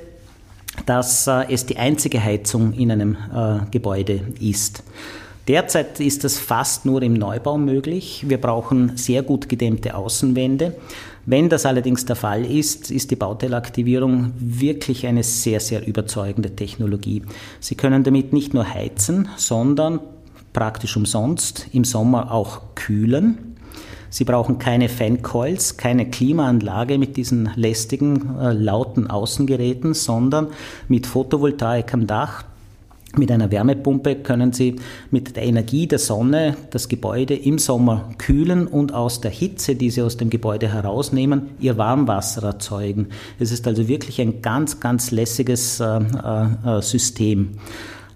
dass 0.87 1.27
äh, 1.27 1.45
es 1.47 1.67
die 1.67 1.77
einzige 1.77 2.23
Heizung 2.23 2.73
in 2.73 2.89
einem 2.89 3.15
äh, 3.15 3.69
Gebäude 3.69 4.21
ist. 4.39 4.81
Derzeit 5.47 5.99
ist 5.99 6.23
das 6.23 6.39
fast 6.39 6.85
nur 6.85 7.01
im 7.01 7.13
Neubau 7.13 7.57
möglich. 7.57 8.23
Wir 8.27 8.39
brauchen 8.39 8.95
sehr 8.95 9.23
gut 9.23 9.49
gedämmte 9.49 9.95
Außenwände. 9.95 10.75
Wenn 11.25 11.49
das 11.49 11.65
allerdings 11.65 12.05
der 12.05 12.15
Fall 12.15 12.45
ist, 12.45 12.89
ist 12.91 13.11
die 13.11 13.17
Bauteilaktivierung 13.17 14.31
wirklich 14.37 15.05
eine 15.05 15.23
sehr, 15.23 15.59
sehr 15.59 15.85
überzeugende 15.85 16.55
Technologie. 16.55 17.23
Sie 17.59 17.75
können 17.75 18.05
damit 18.05 18.31
nicht 18.31 18.53
nur 18.53 18.73
heizen, 18.73 19.27
sondern 19.35 19.99
praktisch 20.53 20.95
umsonst 20.95 21.67
im 21.73 21.83
Sommer 21.83 22.31
auch 22.31 22.61
kühlen. 22.75 23.57
Sie 24.09 24.23
brauchen 24.23 24.59
keine 24.59 24.87
Fancoils, 24.87 25.75
keine 25.75 26.09
Klimaanlage 26.09 26.97
mit 26.97 27.17
diesen 27.17 27.49
lästigen, 27.55 28.37
äh, 28.39 28.53
lauten 28.53 29.09
Außengeräten, 29.09 29.93
sondern 29.93 30.47
mit 30.87 31.07
Photovoltaik 31.07 31.93
am 31.93 32.07
Dach 32.07 32.45
mit 33.17 33.31
einer 33.31 33.51
Wärmepumpe 33.51 34.15
können 34.15 34.53
Sie 34.53 34.77
mit 35.11 35.35
der 35.35 35.43
Energie 35.43 35.87
der 35.87 35.99
Sonne 35.99 36.55
das 36.71 36.87
Gebäude 36.87 37.35
im 37.35 37.59
Sommer 37.59 38.09
kühlen 38.17 38.65
und 38.67 38.93
aus 38.93 39.21
der 39.21 39.31
Hitze, 39.31 39.75
die 39.75 39.91
Sie 39.91 40.01
aus 40.01 40.17
dem 40.17 40.29
Gebäude 40.29 40.71
herausnehmen, 40.71 41.49
Ihr 41.59 41.77
Warmwasser 41.77 42.43
erzeugen. 42.43 43.09
Es 43.39 43.51
ist 43.51 43.67
also 43.67 43.87
wirklich 43.87 44.19
ein 44.19 44.41
ganz, 44.41 44.79
ganz 44.79 45.11
lässiges 45.11 45.79
äh, 45.79 45.99
äh, 45.99 46.81
System. 46.81 47.51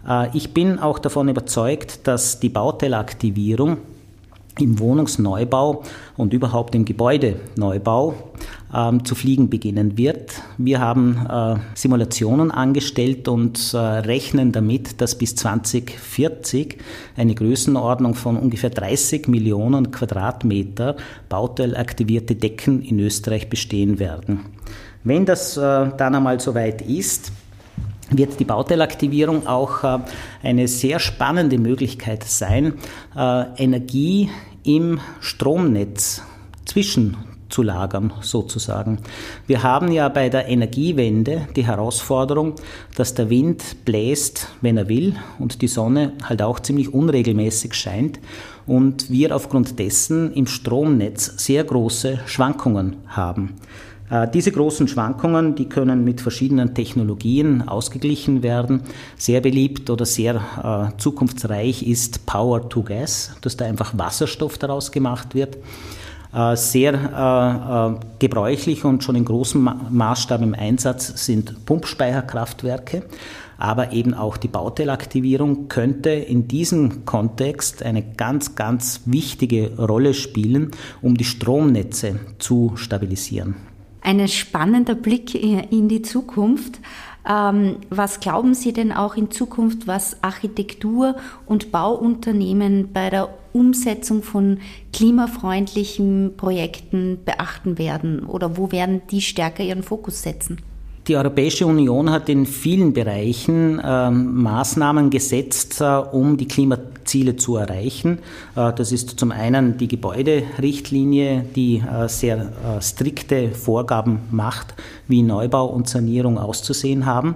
Äh, 0.07 0.35
ich 0.35 0.53
bin 0.53 0.79
auch 0.79 0.99
davon 0.99 1.29
überzeugt, 1.29 2.07
dass 2.07 2.39
die 2.39 2.49
Bauteilaktivierung 2.49 3.77
im 4.61 4.79
Wohnungsneubau 4.79 5.83
und 6.15 6.33
überhaupt 6.33 6.75
im 6.75 6.85
Gebäudeneubau 6.85 8.15
ähm, 8.73 9.05
zu 9.05 9.15
fliegen 9.15 9.49
beginnen 9.49 9.97
wird. 9.97 10.41
Wir 10.57 10.79
haben 10.79 11.25
äh, 11.29 11.55
Simulationen 11.75 12.51
angestellt 12.51 13.27
und 13.27 13.73
äh, 13.73 13.77
rechnen 13.77 14.51
damit, 14.51 15.01
dass 15.01 15.17
bis 15.17 15.35
2040 15.35 16.77
eine 17.15 17.35
Größenordnung 17.35 18.13
von 18.15 18.37
ungefähr 18.37 18.69
30 18.69 19.27
Millionen 19.27 19.91
Quadratmeter 19.91 20.97
bauteilaktivierte 21.29 22.35
Decken 22.35 22.81
in 22.81 22.99
Österreich 22.99 23.49
bestehen 23.49 23.99
werden. 23.99 24.45
Wenn 25.03 25.25
das 25.25 25.55
äh, 25.57 25.61
dann 25.97 26.15
einmal 26.15 26.39
soweit 26.39 26.81
ist, 26.81 27.31
wird 28.11 28.39
die 28.39 28.45
Bauteilaktivierung 28.45 29.47
auch 29.47 29.83
äh, 29.83 29.99
eine 30.43 30.67
sehr 30.67 30.99
spannende 30.99 31.57
Möglichkeit 31.57 32.23
sein, 32.23 32.73
äh, 33.15 33.43
Energie 33.57 34.29
im 34.63 34.99
Stromnetz 35.19 36.21
zwischenzulagern 36.65 38.13
sozusagen. 38.21 38.99
Wir 39.45 39.63
haben 39.63 39.91
ja 39.91 40.09
bei 40.09 40.29
der 40.29 40.47
Energiewende 40.47 41.47
die 41.55 41.65
Herausforderung, 41.65 42.55
dass 42.95 43.13
der 43.13 43.29
Wind 43.29 43.85
bläst, 43.85 44.49
wenn 44.61 44.77
er 44.77 44.89
will 44.89 45.15
und 45.39 45.61
die 45.61 45.67
Sonne 45.67 46.13
halt 46.23 46.41
auch 46.41 46.59
ziemlich 46.59 46.93
unregelmäßig 46.93 47.73
scheint 47.73 48.19
und 48.65 49.09
wir 49.09 49.35
aufgrund 49.35 49.79
dessen 49.79 50.33
im 50.33 50.47
Stromnetz 50.47 51.33
sehr 51.37 51.63
große 51.63 52.19
Schwankungen 52.25 52.97
haben. 53.07 53.55
Äh, 54.09 54.27
diese 54.33 54.51
großen 54.51 54.87
Schwankungen, 54.87 55.55
die 55.55 55.67
können 55.67 56.03
mit 56.03 56.21
verschiedenen 56.21 56.73
Technologien 56.73 57.67
ausgeglichen 57.67 58.41
werden. 58.41 58.83
Sehr 59.17 59.41
beliebt 59.41 59.89
oder 59.89 60.05
sehr 60.05 60.35
äh, 60.95 60.97
zukunftsreich 60.97 61.83
ist 61.83 62.25
Power 62.25 62.69
to 62.69 62.83
Gas, 62.83 63.35
dass 63.41 63.57
da 63.57 63.65
einfach 63.65 63.97
Wasserstoff 63.97 64.57
daraus 64.57 64.91
gemacht 64.91 65.35
wird. 65.35 65.57
Äh, 66.33 66.55
sehr 66.55 67.99
gebräuchlich 68.19 68.83
und 68.85 69.03
schon 69.03 69.15
in 69.15 69.25
großem 69.25 69.69
Maßstab 69.89 70.41
im 70.41 70.53
Einsatz 70.53 71.25
sind 71.25 71.65
Pumpspeicherkraftwerke. 71.65 73.03
Aber 73.59 73.91
eben 73.91 74.13
auch 74.13 74.37
die 74.37 74.49
Bauteilaktivierung 74.49 75.67
könnte 75.67 76.11
in 76.11 76.47
diesem 76.47 77.05
Kontext 77.05 77.81
eine 77.81 78.03
ganz, 78.03 78.53
ganz 78.53 79.01
wichtige 79.05 79.75
Rolle 79.77 80.13
spielen, 80.13 80.71
um 81.01 81.17
die 81.17 81.23
Stromnetze 81.23 82.19
zu 82.37 82.73
stabilisieren 82.75 83.55
ein 84.07 84.25
spannender 84.29 84.95
Blick 84.95 85.35
in 85.35 85.89
die 85.89 86.01
Zukunft. 86.01 86.79
Ähm, 87.29 87.75
was 87.89 88.21
glauben 88.21 88.53
Sie 88.53 88.71
denn 88.71 88.93
auch 88.93 89.17
in 89.17 89.31
Zukunft, 89.31 89.85
was 89.85 90.23
Architektur- 90.23 91.17
und 91.45 91.73
Bauunternehmen 91.73 92.93
bei 92.93 93.09
der 93.09 93.27
Umsetzung 93.51 94.23
von 94.23 94.59
klimafreundlichen 94.93 96.35
Projekten 96.37 97.19
beachten 97.25 97.77
werden? 97.77 98.25
Oder 98.25 98.55
wo 98.55 98.71
werden 98.71 99.01
die 99.11 99.21
stärker 99.21 99.63
ihren 99.63 99.83
Fokus 99.83 100.23
setzen? 100.23 100.61
Die 101.09 101.17
Europäische 101.17 101.65
Union 101.65 102.09
hat 102.09 102.29
in 102.29 102.45
vielen 102.45 102.93
Bereichen 102.93 103.79
äh, 103.79 104.09
Maßnahmen 104.09 105.09
gesetzt, 105.09 105.81
äh, 105.81 105.85
um 105.85 106.37
die 106.37 106.47
Klimaziele 107.07 107.37
zu 107.37 107.55
erreichen. 107.55 108.19
Äh, 108.55 108.73
das 108.73 108.91
ist 108.91 109.19
zum 109.19 109.31
einen 109.31 109.77
die 109.77 109.87
Gebäuderichtlinie, 109.87 111.45
die 111.55 111.77
äh, 111.77 112.07
sehr 112.07 112.37
äh, 112.37 112.81
strikte 112.81 113.51
Vorgaben 113.51 114.19
macht, 114.29 114.75
wie 115.07 115.23
Neubau 115.23 115.67
und 115.67 115.87
Sanierung 115.87 116.37
auszusehen 116.37 117.05
haben. 117.05 117.35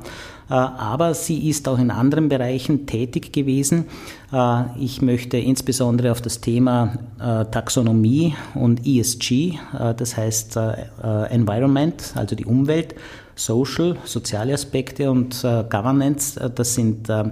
Aber 0.49 1.13
sie 1.13 1.47
ist 1.47 1.69
auch 1.69 1.79
in 1.79 1.91
anderen 1.91 2.27
Bereichen 2.27 2.86
tätig 2.86 3.31
gewesen. 3.31 3.86
Ich 4.77 5.01
möchte 5.01 5.38
insbesondere 5.38 6.12
auf 6.12 6.19
das 6.19 6.41
Thema 6.41 6.97
Taxonomie 7.19 8.36
und 8.53 8.86
ESG, 8.86 9.53
das 9.95 10.17
heißt 10.17 10.60
Environment, 11.29 12.03
also 12.15 12.36
die 12.36 12.43
Umwelt, 12.43 12.95
Social, 13.36 13.98
soziale 14.06 14.54
Aspekte 14.54 15.10
und 15.10 15.44
äh, 15.44 15.63
Governance, 15.70 16.39
äh, 16.39 16.50
das 16.50 16.76
sind 16.76 17.10
äh, 17.10 17.24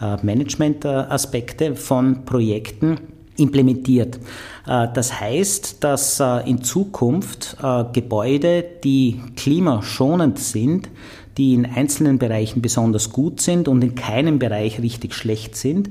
äh 0.00 0.16
Management-Aspekte 0.22 1.76
von 1.76 2.24
Projekten 2.24 2.98
implementiert. 3.36 4.18
Äh, 4.66 4.88
das 4.94 5.20
heißt, 5.20 5.82
dass 5.82 6.22
in 6.44 6.62
Zukunft 6.62 7.56
Gebäude, 7.92 8.64
die 8.82 9.20
klimaschonend 9.36 10.38
sind, 10.38 10.88
die 11.36 11.54
in 11.54 11.66
einzelnen 11.66 12.18
Bereichen 12.18 12.62
besonders 12.62 13.10
gut 13.10 13.40
sind 13.40 13.66
und 13.66 13.82
in 13.82 13.94
keinem 13.94 14.38
Bereich 14.38 14.80
richtig 14.80 15.14
schlecht 15.14 15.56
sind, 15.56 15.90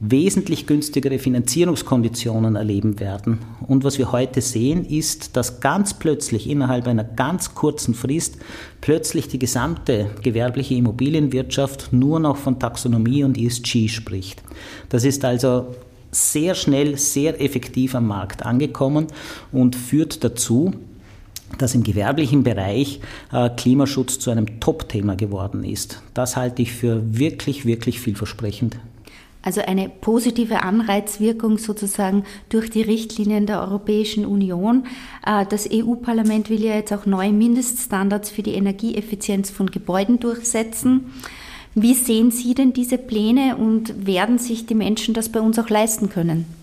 wesentlich 0.00 0.66
günstigere 0.66 1.18
Finanzierungskonditionen 1.18 2.56
erleben 2.56 3.00
werden. 3.00 3.38
Und 3.68 3.84
was 3.84 3.98
wir 3.98 4.12
heute 4.12 4.40
sehen, 4.40 4.86
ist, 4.86 5.36
dass 5.36 5.60
ganz 5.60 5.92
plötzlich 5.92 6.48
innerhalb 6.48 6.86
einer 6.86 7.04
ganz 7.04 7.54
kurzen 7.54 7.92
Frist 7.92 8.38
plötzlich 8.80 9.28
die 9.28 9.38
gesamte 9.38 10.10
gewerbliche 10.22 10.74
Immobilienwirtschaft 10.74 11.92
nur 11.92 12.18
noch 12.18 12.38
von 12.38 12.58
Taxonomie 12.58 13.24
und 13.24 13.36
ESG 13.36 13.88
spricht. 13.88 14.42
Das 14.88 15.04
ist 15.04 15.22
also 15.26 15.66
sehr 16.10 16.54
schnell, 16.54 16.96
sehr 16.96 17.38
effektiv 17.40 17.94
am 17.94 18.06
Markt 18.06 18.44
angekommen 18.44 19.06
und 19.52 19.76
führt 19.76 20.24
dazu, 20.24 20.72
dass 21.58 21.74
im 21.74 21.82
gewerblichen 21.82 22.42
Bereich 22.42 23.00
äh, 23.32 23.50
Klimaschutz 23.50 24.18
zu 24.18 24.30
einem 24.30 24.60
Top-Thema 24.60 25.14
geworden 25.14 25.62
ist. 25.62 26.02
Das 26.14 26.36
halte 26.36 26.62
ich 26.62 26.72
für 26.72 27.02
wirklich, 27.18 27.66
wirklich 27.66 28.00
vielversprechend. 28.00 28.78
Also 29.42 29.62
eine 29.62 29.88
positive 29.88 30.62
Anreizwirkung 30.62 31.56
sozusagen 31.56 32.24
durch 32.50 32.68
die 32.68 32.82
Richtlinien 32.82 33.46
der 33.46 33.60
Europäischen 33.62 34.26
Union. 34.26 34.84
Äh, 35.24 35.46
das 35.46 35.68
EU-Parlament 35.72 36.50
will 36.50 36.62
ja 36.62 36.74
jetzt 36.74 36.92
auch 36.92 37.06
neue 37.06 37.32
Mindeststandards 37.32 38.30
für 38.30 38.42
die 38.42 38.54
Energieeffizienz 38.54 39.50
von 39.50 39.70
Gebäuden 39.70 40.20
durchsetzen. 40.20 41.12
Wie 41.74 41.94
sehen 41.94 42.30
Sie 42.30 42.54
denn 42.54 42.72
diese 42.72 42.98
Pläne 42.98 43.56
und 43.56 44.06
werden 44.06 44.38
sich 44.38 44.66
die 44.66 44.74
Menschen 44.74 45.14
das 45.14 45.30
bei 45.30 45.40
uns 45.40 45.58
auch 45.58 45.70
leisten 45.70 46.10
können? 46.10 46.59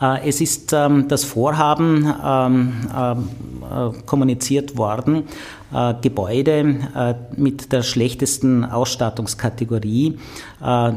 Äh, 0.00 0.28
es 0.28 0.40
ist 0.40 0.72
ähm, 0.72 1.08
das 1.08 1.24
Vorhaben 1.24 2.12
ähm, 2.24 2.72
äh, 2.92 4.02
kommuniziert 4.06 4.76
worden, 4.76 5.24
äh, 5.72 5.94
Gebäude 6.00 7.20
mit 7.36 7.72
der 7.72 7.82
schlechtesten 7.82 8.64
Ausstattungskategorie 8.64 10.18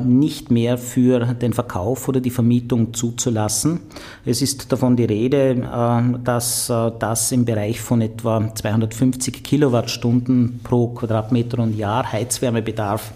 nicht 0.04 0.52
mehr 0.52 0.78
für 0.78 1.20
den 1.26 1.54
Verkauf 1.54 2.08
oder 2.08 2.20
die 2.20 2.32
Vermietung 2.32 2.94
zuzulassen. 2.94 3.82
Es 4.26 4.42
ist 4.42 4.72
davon 4.72 4.96
die 4.96 5.06
Rede, 5.06 6.18
dass 6.24 6.68
das 7.00 7.32
im 7.32 7.46
Bereich 7.46 7.80
von 7.80 8.02
etwa 8.02 8.54
250 8.54 9.44
Kilowattstunden 9.44 10.60
pro 10.64 10.88
Quadratmeter 10.88 11.60
und 11.60 11.78
Jahr 11.78 12.12
Heizwärmebedarf 12.12 13.12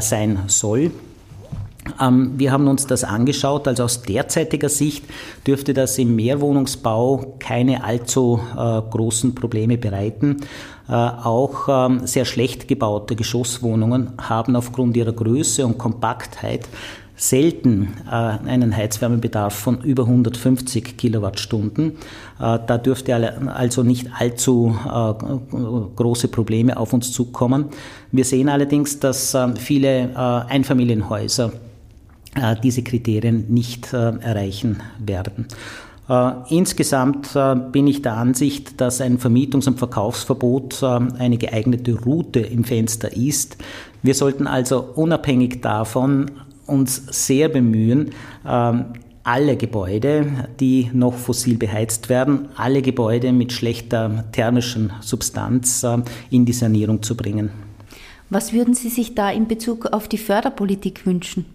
sein 0.00 0.44
soll. 0.46 0.92
Ähm, 2.00 2.32
wir 2.36 2.52
haben 2.52 2.68
uns 2.68 2.86
das 2.86 3.04
angeschaut. 3.04 3.68
Also 3.68 3.84
aus 3.84 4.02
derzeitiger 4.02 4.68
Sicht 4.68 5.04
dürfte 5.46 5.74
das 5.74 5.98
im 5.98 6.16
Mehrwohnungsbau 6.16 7.36
keine 7.38 7.84
allzu 7.84 8.40
äh, 8.52 8.80
großen 8.90 9.34
Probleme 9.34 9.78
bereiten. 9.78 10.38
Äh, 10.88 10.92
auch 10.92 11.68
ähm, 11.68 12.06
sehr 12.06 12.24
schlecht 12.24 12.68
gebaute 12.68 13.16
Geschosswohnungen 13.16 14.12
haben 14.18 14.56
aufgrund 14.56 14.96
ihrer 14.96 15.12
Größe 15.12 15.64
und 15.64 15.78
Kompaktheit 15.78 16.68
selten 17.16 17.94
äh, 18.06 18.10
einen 18.10 18.76
Heizwärmebedarf 18.76 19.54
von 19.54 19.82
über 19.82 20.02
150 20.04 20.96
Kilowattstunden. 20.96 21.92
Äh, 22.40 22.58
da 22.66 22.78
dürfte 22.78 23.14
also 23.54 23.82
nicht 23.82 24.08
allzu 24.18 24.76
äh, 24.84 25.56
große 25.96 26.28
Probleme 26.28 26.76
auf 26.76 26.92
uns 26.92 27.12
zukommen. 27.12 27.66
Wir 28.10 28.24
sehen 28.24 28.48
allerdings, 28.48 28.98
dass 28.98 29.32
äh, 29.34 29.54
viele 29.56 30.10
äh, 30.10 30.16
Einfamilienhäuser 30.16 31.52
diese 32.62 32.82
Kriterien 32.82 33.46
nicht 33.48 33.92
erreichen 33.92 34.82
werden. 34.98 35.46
Insgesamt 36.48 37.30
bin 37.72 37.86
ich 37.86 38.02
der 38.02 38.16
Ansicht, 38.16 38.80
dass 38.80 39.00
ein 39.00 39.18
Vermietungs- 39.18 39.66
und 39.66 39.78
Verkaufsverbot 39.78 40.82
eine 40.82 41.38
geeignete 41.38 41.98
Route 41.98 42.40
im 42.40 42.64
Fenster 42.64 43.16
ist. 43.16 43.56
Wir 44.02 44.14
sollten 44.14 44.46
also 44.46 44.84
unabhängig 44.94 45.62
davon 45.62 46.30
uns 46.66 47.06
sehr 47.10 47.48
bemühen, 47.48 48.10
alle 49.26 49.56
Gebäude, 49.56 50.50
die 50.60 50.90
noch 50.92 51.14
fossil 51.14 51.56
beheizt 51.56 52.10
werden, 52.10 52.48
alle 52.56 52.82
Gebäude 52.82 53.32
mit 53.32 53.52
schlechter 53.52 54.24
thermischen 54.32 54.92
Substanz 55.00 55.82
äh, 55.82 55.96
in 56.28 56.44
die 56.44 56.52
Sanierung 56.52 57.02
zu 57.02 57.16
bringen. 57.16 57.50
Was 58.28 58.52
würden 58.52 58.74
Sie 58.74 58.90
sich 58.90 59.14
da 59.14 59.30
in 59.30 59.48
Bezug 59.48 59.86
auf 59.86 60.08
die 60.08 60.18
Förderpolitik 60.18 61.06
wünschen? 61.06 61.46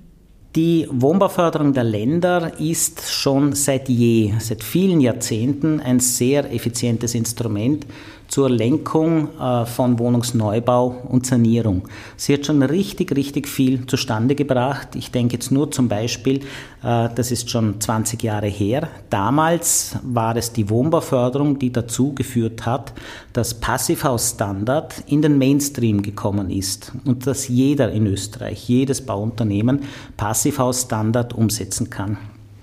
Die 0.56 0.88
Wohnbauförderung 0.90 1.74
der 1.74 1.84
Länder 1.84 2.60
ist 2.60 3.08
schon 3.08 3.54
seit 3.54 3.88
je, 3.88 4.34
seit 4.40 4.64
vielen 4.64 5.00
Jahrzehnten 5.00 5.80
ein 5.80 6.00
sehr 6.00 6.52
effizientes 6.52 7.14
Instrument 7.14 7.86
zur 8.30 8.50
Lenkung 8.50 9.30
äh, 9.40 9.66
von 9.66 10.00
Wohnungsneubau 10.00 10.96
und 11.10 11.26
Sanierung. 11.26 11.90
Sie 12.16 12.34
hat 12.34 12.46
schon 12.46 12.62
richtig, 12.62 13.16
richtig 13.16 13.48
viel 13.48 13.86
zustande 13.88 14.36
gebracht. 14.36 14.96
Ich 14.96 15.12
denke 15.12 15.34
jetzt 15.34 15.52
nur 15.52 15.72
zum 15.72 15.90
Beispiel, 15.90 16.42
äh, 16.84 17.10
das 17.14 17.32
ist 17.32 17.50
schon 17.50 17.82
20 17.82 18.22
Jahre 18.24 18.48
her. 18.48 18.88
Damals 19.10 19.98
war 20.04 20.38
es 20.38 20.54
die 20.54 20.70
Wohnbauförderung, 20.70 21.58
die 21.58 21.72
dazu 21.72 22.14
geführt 22.14 22.66
hat, 22.66 22.94
dass 23.34 23.56
Passivhausstandard 23.56 25.04
in 25.08 25.24
den 25.24 25.40
Mainstream 25.40 26.04
gekommen 26.04 26.52
ist 26.52 26.92
und 27.06 27.26
dass 27.26 27.48
jeder 27.48 27.92
in 27.92 28.06
Österreich, 28.06 28.70
jedes 28.70 29.04
Bauunternehmen 29.06 29.82
Passivhausstandard 30.18 31.34
umsetzen 31.34 31.90
kann. 31.90 32.18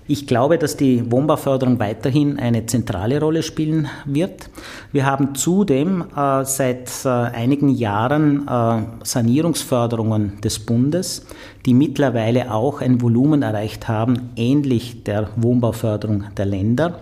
Ich 0.08 0.28
glaube, 0.28 0.56
dass 0.56 0.76
die 0.76 1.10
Wohnbauförderung 1.10 1.80
weiterhin 1.80 2.38
eine 2.38 2.64
zentrale 2.66 3.18
Rolle 3.18 3.42
spielen 3.42 3.88
wird. 4.04 4.50
Wir 4.92 5.04
haben 5.04 5.34
zudem 5.34 6.04
äh, 6.16 6.44
seit 6.44 7.04
äh, 7.04 7.08
einigen 7.08 7.70
Jahren 7.70 8.46
äh, 8.46 8.82
Sanierungsförderungen 9.02 10.40
des 10.42 10.60
Bundes, 10.60 11.26
die 11.64 11.74
mittlerweile 11.74 12.52
auch 12.52 12.82
ein 12.82 13.02
Volumen 13.02 13.42
erreicht 13.42 13.88
haben, 13.88 14.30
ähnlich 14.36 15.02
der 15.02 15.28
Wohnbauförderung 15.34 16.24
der 16.36 16.46
Länder. 16.46 17.00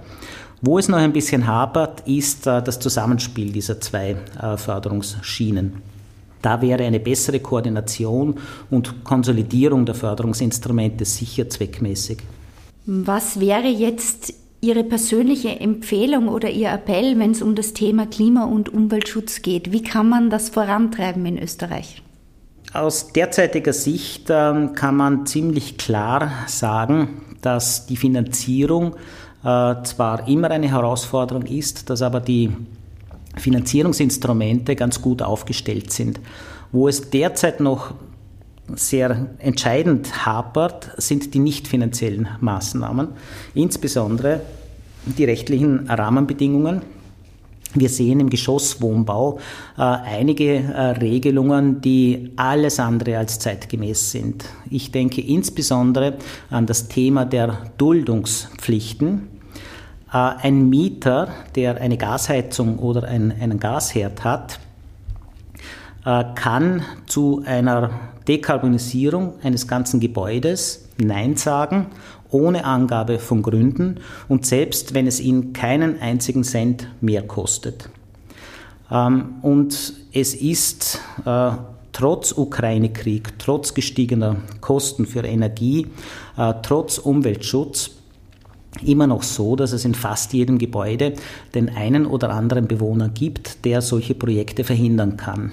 Wo 0.63 0.79
es 0.79 0.89
noch 0.89 0.97
ein 0.97 1.13
bisschen 1.13 1.47
hapert, 1.47 2.09
ist 2.09 2.47
äh, 2.47 2.63
das 2.63 2.79
Zusammenspiel 2.79 3.53
dieser 3.53 3.83
zwei 3.83 4.17
äh, 4.41 4.57
Förderungsschienen. 4.57 5.75
Da 6.41 6.63
wäre 6.63 6.85
eine 6.85 7.01
bessere 7.01 7.41
Koordination 7.41 8.37
und 8.71 9.05
Konsolidierung 9.05 9.85
der 9.85 9.95
Förderungsinstrumente 9.95 11.05
sicher 11.05 11.51
zweckmäßig. 11.51 12.19
Was 12.87 13.41
wäre 13.41 13.69
jetzt 13.69 14.35
Ihre 14.61 14.85
persönliche 14.85 15.61
Empfehlung 15.61 16.29
oder 16.29 16.51
Ihr 16.51 16.71
Appell, 16.71 17.19
wenn 17.19 17.31
es 17.31 17.41
um 17.41 17.55
das 17.55 17.73
Thema 17.73 18.07
Klima- 18.07 18.45
und 18.45 18.73
Umweltschutz 18.73 19.41
geht? 19.41 19.73
Wie 19.73 19.83
kann 19.83 20.09
man 20.09 20.29
das 20.29 20.51
vorantreiben 20.51 21.25
in 21.25 21.39
Österreich? 21.39 22.03
Aus 22.75 23.13
derzeitiger 23.13 23.73
Sicht 23.73 24.29
äh, 24.29 24.69
kann 24.75 24.97
man 24.97 25.27
ziemlich 25.27 25.79
klar 25.79 26.31
sagen, 26.47 27.23
dass 27.41 27.87
die 27.87 27.97
Finanzierung 27.97 28.97
äh, 29.45 29.83
zwar 29.83 30.29
immer 30.29 30.51
eine 30.51 30.71
Herausforderung 30.71 31.47
ist, 31.47 31.89
dass 31.89 32.03
aber 32.03 32.21
die 32.21 32.51
Finanzierungsinstrumente 33.37 34.77
ganz 34.77 35.01
gut 35.01 35.23
aufgestellt 35.23 35.91
sind. 35.93 36.21
Wo 36.73 36.89
es 36.89 37.11
derzeit 37.11 37.61
noch 37.61 37.95
sehr 38.75 39.29
entscheidend 39.39 40.27
hapert, 40.27 40.91
sind 40.97 41.35
die 41.35 41.39
nicht 41.39 41.69
finanziellen 41.69 42.29
Maßnahmen, 42.41 43.09
insbesondere 43.55 44.41
die 45.07 45.25
rechtlichen 45.25 45.89
Rahmenbedingungen. 45.89 46.83
Wir 47.77 47.89
sehen 47.89 48.21
im 48.21 48.31
Geschosswohnbau 48.31 49.39
äh, 49.77 49.83
einige 49.83 50.55
äh, 50.55 50.81
Regelungen, 50.93 51.81
die 51.81 52.31
alles 52.37 52.79
andere 52.79 53.19
als 53.19 53.41
zeitgemäß 53.41 54.13
sind. 54.13 54.45
Ich 54.71 54.93
denke 54.93 55.21
insbesondere 55.21 56.15
an 56.51 56.67
das 56.67 56.87
Thema 56.87 57.27
der 57.27 57.73
Duldungspflichten. 57.77 59.29
Äh, 60.13 60.17
ein 60.17 60.69
Mieter, 60.69 61.29
der 61.57 61.81
eine 61.81 61.99
Gasheizung 61.99 62.79
oder 62.79 63.09
ein, 63.09 63.35
einen 63.41 63.59
Gasherd 63.59 64.23
hat, 64.23 64.61
äh, 66.05 66.23
kann 66.37 66.83
zu 67.07 67.43
einer 67.45 67.91
Dekarbonisierung 68.29 69.35
eines 69.43 69.69
ganzen 69.69 70.01
Gebäudes 70.01 70.89
Nein 70.99 71.37
sagen, 71.37 71.87
ohne 72.31 72.65
Angabe 72.65 73.19
von 73.19 73.43
Gründen 73.43 74.01
und 74.29 74.47
selbst 74.47 74.95
wenn 74.95 75.07
es 75.07 75.21
ihn 75.21 75.53
keinen 75.53 76.01
einzigen 76.01 76.45
Cent 76.45 76.89
mehr 77.01 77.23
kostet. 77.23 77.89
Ähm, 78.91 79.37
und 79.43 79.95
es 80.13 80.35
ist 80.35 81.01
äh, 81.25 81.51
trotz 81.93 82.33
Ukraine-Krieg, 82.33 83.39
trotz 83.39 83.75
gestiegener 83.75 84.37
Kosten 84.61 85.07
für 85.07 85.25
Energie, 85.25 85.87
äh, 86.37 86.55
trotz 86.63 86.99
Umweltschutz 86.99 87.91
immer 88.85 89.07
noch 89.07 89.23
so, 89.23 89.57
dass 89.57 89.73
es 89.73 89.85
in 89.85 89.95
fast 89.95 90.33
jedem 90.33 90.59
Gebäude 90.59 91.15
den 91.55 91.75
einen 91.75 92.07
oder 92.07 92.31
anderen 92.31 92.67
Bewohner 92.67 93.09
gibt, 93.09 93.65
der 93.65 93.81
solche 93.81 94.15
Projekte 94.15 94.65
verhindern 94.65 95.17
kann. 95.17 95.53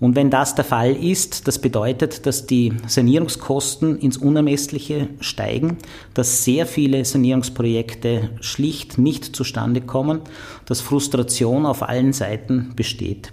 Und 0.00 0.14
wenn 0.14 0.30
das 0.30 0.54
der 0.54 0.64
Fall 0.64 0.94
ist, 0.94 1.48
das 1.48 1.58
bedeutet, 1.58 2.24
dass 2.24 2.46
die 2.46 2.72
Sanierungskosten 2.86 3.98
ins 3.98 4.16
Unermessliche 4.16 5.08
steigen, 5.20 5.78
dass 6.14 6.44
sehr 6.44 6.66
viele 6.66 7.04
Sanierungsprojekte 7.04 8.30
schlicht 8.40 8.98
nicht 8.98 9.34
zustande 9.34 9.80
kommen, 9.80 10.20
dass 10.66 10.80
Frustration 10.80 11.66
auf 11.66 11.82
allen 11.82 12.12
Seiten 12.12 12.72
besteht. 12.76 13.32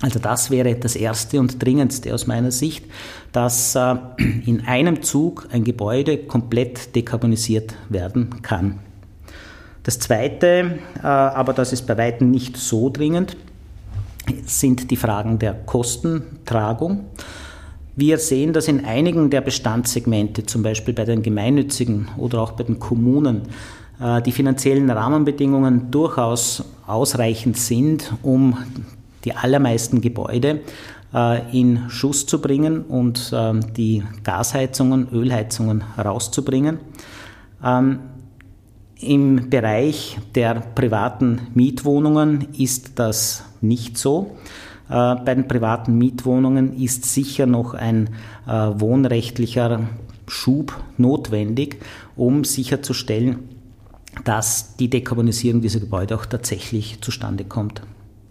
Also 0.00 0.18
das 0.18 0.50
wäre 0.50 0.74
das 0.74 0.96
Erste 0.96 1.38
und 1.38 1.62
Dringendste 1.62 2.12
aus 2.14 2.26
meiner 2.26 2.50
Sicht, 2.50 2.84
dass 3.32 3.74
äh, 3.74 3.96
in 4.44 4.66
einem 4.66 5.02
Zug 5.02 5.48
ein 5.52 5.64
Gebäude 5.64 6.18
komplett 6.18 6.94
dekarbonisiert 6.96 7.74
werden 7.88 8.42
kann. 8.42 8.80
Das 9.82 9.98
Zweite, 9.98 10.78
äh, 11.02 11.06
aber 11.06 11.52
das 11.52 11.72
ist 11.72 11.86
bei 11.86 11.96
weitem 11.96 12.30
nicht 12.30 12.56
so 12.56 12.90
dringend, 12.90 13.36
sind 14.46 14.90
die 14.90 14.96
Fragen 14.96 15.38
der 15.38 15.54
Kostentragung. 15.54 17.06
Wir 17.96 18.18
sehen, 18.18 18.52
dass 18.52 18.66
in 18.66 18.84
einigen 18.84 19.30
der 19.30 19.40
Bestandssegmente, 19.40 20.44
zum 20.46 20.62
Beispiel 20.62 20.94
bei 20.94 21.04
den 21.04 21.22
Gemeinnützigen 21.22 22.08
oder 22.16 22.40
auch 22.40 22.52
bei 22.52 22.64
den 22.64 22.78
Kommunen, 22.80 23.42
äh, 24.00 24.20
die 24.22 24.32
finanziellen 24.32 24.90
Rahmenbedingungen 24.90 25.90
durchaus 25.90 26.64
ausreichend 26.86 27.56
sind, 27.56 28.12
um 28.22 28.56
die 29.24 29.32
allermeisten 29.32 30.00
Gebäude 30.00 30.60
äh, 31.14 31.58
in 31.58 31.88
Schuss 31.88 32.26
zu 32.26 32.40
bringen 32.40 32.82
und 32.82 33.32
ähm, 33.32 33.60
die 33.76 34.02
Gasheizungen, 34.24 35.08
Ölheizungen 35.12 35.84
rauszubringen. 35.96 36.78
Im 39.04 39.50
Bereich 39.50 40.18
der 40.34 40.54
privaten 40.54 41.48
Mietwohnungen 41.54 42.48
ist 42.56 42.98
das 42.98 43.44
nicht 43.60 43.98
so. 43.98 44.36
Äh, 44.88 45.16
bei 45.16 45.34
den 45.34 45.46
privaten 45.46 45.98
Mietwohnungen 45.98 46.80
ist 46.80 47.04
sicher 47.04 47.46
noch 47.46 47.74
ein 47.74 48.10
äh, 48.46 48.50
wohnrechtlicher 48.50 49.88
Schub 50.26 50.82
notwendig, 50.96 51.80
um 52.16 52.44
sicherzustellen, 52.44 53.40
dass 54.24 54.76
die 54.76 54.88
Dekarbonisierung 54.88 55.60
dieser 55.60 55.80
Gebäude 55.80 56.16
auch 56.16 56.26
tatsächlich 56.26 57.00
zustande 57.00 57.44
kommt. 57.44 57.82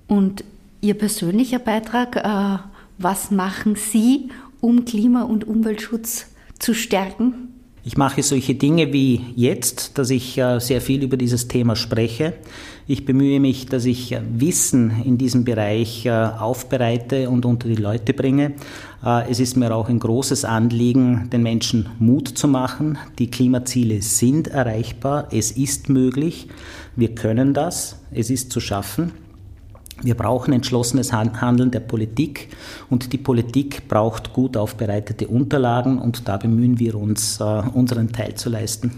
Und 0.07 0.43
Ihr 0.81 0.95
persönlicher 0.95 1.59
Beitrag, 1.59 2.17
äh, 2.17 2.57
was 2.97 3.31
machen 3.31 3.75
Sie, 3.75 4.29
um 4.59 4.85
Klima- 4.85 5.23
und 5.23 5.47
Umweltschutz 5.47 6.27
zu 6.59 6.73
stärken? 6.73 7.52
Ich 7.85 7.97
mache 7.97 8.23
solche 8.23 8.55
Dinge 8.55 8.93
wie 8.93 9.19
jetzt, 9.35 9.97
dass 9.97 10.09
ich 10.09 10.37
äh, 10.37 10.59
sehr 10.59 10.79
viel 10.79 11.03
über 11.03 11.17
dieses 11.17 11.49
Thema 11.49 11.75
spreche. 11.75 12.33
Ich 12.87 13.03
bemühe 13.03 13.41
mich, 13.41 13.65
dass 13.65 13.83
ich 13.83 14.13
äh, 14.13 14.21
Wissen 14.37 15.03
in 15.03 15.17
diesem 15.17 15.43
Bereich 15.43 16.05
äh, 16.05 16.11
aufbereite 16.11 17.29
und 17.29 17.45
unter 17.45 17.67
die 17.67 17.75
Leute 17.75 18.13
bringe. 18.13 18.53
Es 19.27 19.41
ist 19.41 19.57
mir 19.57 19.75
auch 19.75 19.89
ein 19.89 19.99
großes 19.99 20.45
Anliegen, 20.45 21.29
den 21.29 21.43
Menschen 21.43 21.89
Mut 21.99 22.29
zu 22.29 22.47
machen. 22.47 22.97
Die 23.19 23.29
Klimaziele 23.29 24.01
sind 24.01 24.47
erreichbar. 24.47 25.27
Es 25.29 25.51
ist 25.51 25.89
möglich. 25.89 26.47
Wir 26.95 27.13
können 27.13 27.53
das. 27.53 27.99
Es 28.11 28.29
ist 28.29 28.53
zu 28.53 28.61
schaffen. 28.61 29.11
Wir 30.01 30.15
brauchen 30.15 30.53
entschlossenes 30.53 31.13
Handeln 31.13 31.71
der 31.71 31.79
Politik 31.79 32.49
und 32.89 33.13
die 33.13 33.17
Politik 33.17 33.87
braucht 33.87 34.33
gut 34.33 34.57
aufbereitete 34.57 35.27
Unterlagen 35.27 35.99
und 35.99 36.27
da 36.27 36.37
bemühen 36.37 36.79
wir 36.79 36.95
uns, 36.95 37.39
äh, 37.39 37.43
unseren 37.73 38.11
Teil 38.11 38.35
zu 38.35 38.49
leisten. 38.49 38.91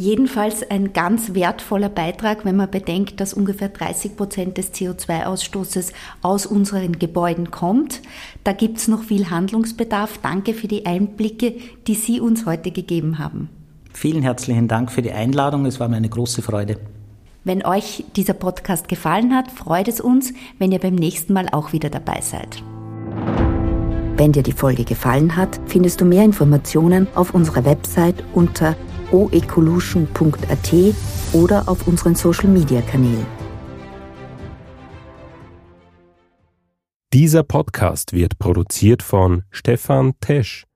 Jedenfalls 0.00 0.62
ein 0.70 0.94
ganz 0.94 1.34
wertvoller 1.34 1.90
Beitrag, 1.90 2.46
wenn 2.46 2.56
man 2.56 2.70
bedenkt, 2.70 3.20
dass 3.20 3.34
ungefähr 3.34 3.68
30 3.68 4.16
Prozent 4.16 4.56
des 4.56 4.72
CO2-Ausstoßes 4.72 5.92
aus 6.22 6.46
unseren 6.46 6.98
Gebäuden 6.98 7.50
kommt. 7.50 8.00
Da 8.42 8.52
gibt 8.52 8.78
es 8.78 8.88
noch 8.88 9.02
viel 9.02 9.28
Handlungsbedarf. 9.28 10.18
Danke 10.22 10.54
für 10.54 10.68
die 10.68 10.86
Einblicke, 10.86 11.52
die 11.86 11.94
Sie 11.94 12.18
uns 12.18 12.46
heute 12.46 12.70
gegeben 12.70 13.18
haben. 13.18 13.50
Vielen 13.92 14.22
herzlichen 14.22 14.68
Dank 14.68 14.90
für 14.90 15.02
die 15.02 15.12
Einladung. 15.12 15.66
Es 15.66 15.80
war 15.80 15.88
mir 15.88 15.96
eine 15.96 16.08
große 16.08 16.40
Freude. 16.40 16.78
Wenn 17.50 17.66
euch 17.66 18.04
dieser 18.14 18.34
Podcast 18.34 18.86
gefallen 18.86 19.34
hat, 19.34 19.50
freut 19.50 19.88
es 19.88 20.00
uns, 20.00 20.32
wenn 20.60 20.70
ihr 20.70 20.78
beim 20.78 20.94
nächsten 20.94 21.32
Mal 21.32 21.48
auch 21.50 21.72
wieder 21.72 21.90
dabei 21.90 22.20
seid. 22.20 22.62
Wenn 24.16 24.30
dir 24.30 24.44
die 24.44 24.52
Folge 24.52 24.84
gefallen 24.84 25.34
hat, 25.34 25.60
findest 25.66 26.00
du 26.00 26.04
mehr 26.04 26.22
Informationen 26.22 27.08
auf 27.16 27.34
unserer 27.34 27.64
Website 27.64 28.22
unter 28.34 28.76
oecolution.at 29.10 30.74
oder 31.32 31.68
auf 31.68 31.88
unseren 31.88 32.14
Social 32.14 32.48
Media 32.48 32.82
Kanälen. 32.82 33.26
Dieser 37.12 37.42
Podcast 37.42 38.12
wird 38.12 38.38
produziert 38.38 39.02
von 39.02 39.42
Stefan 39.50 40.12
Tesch 40.20 40.66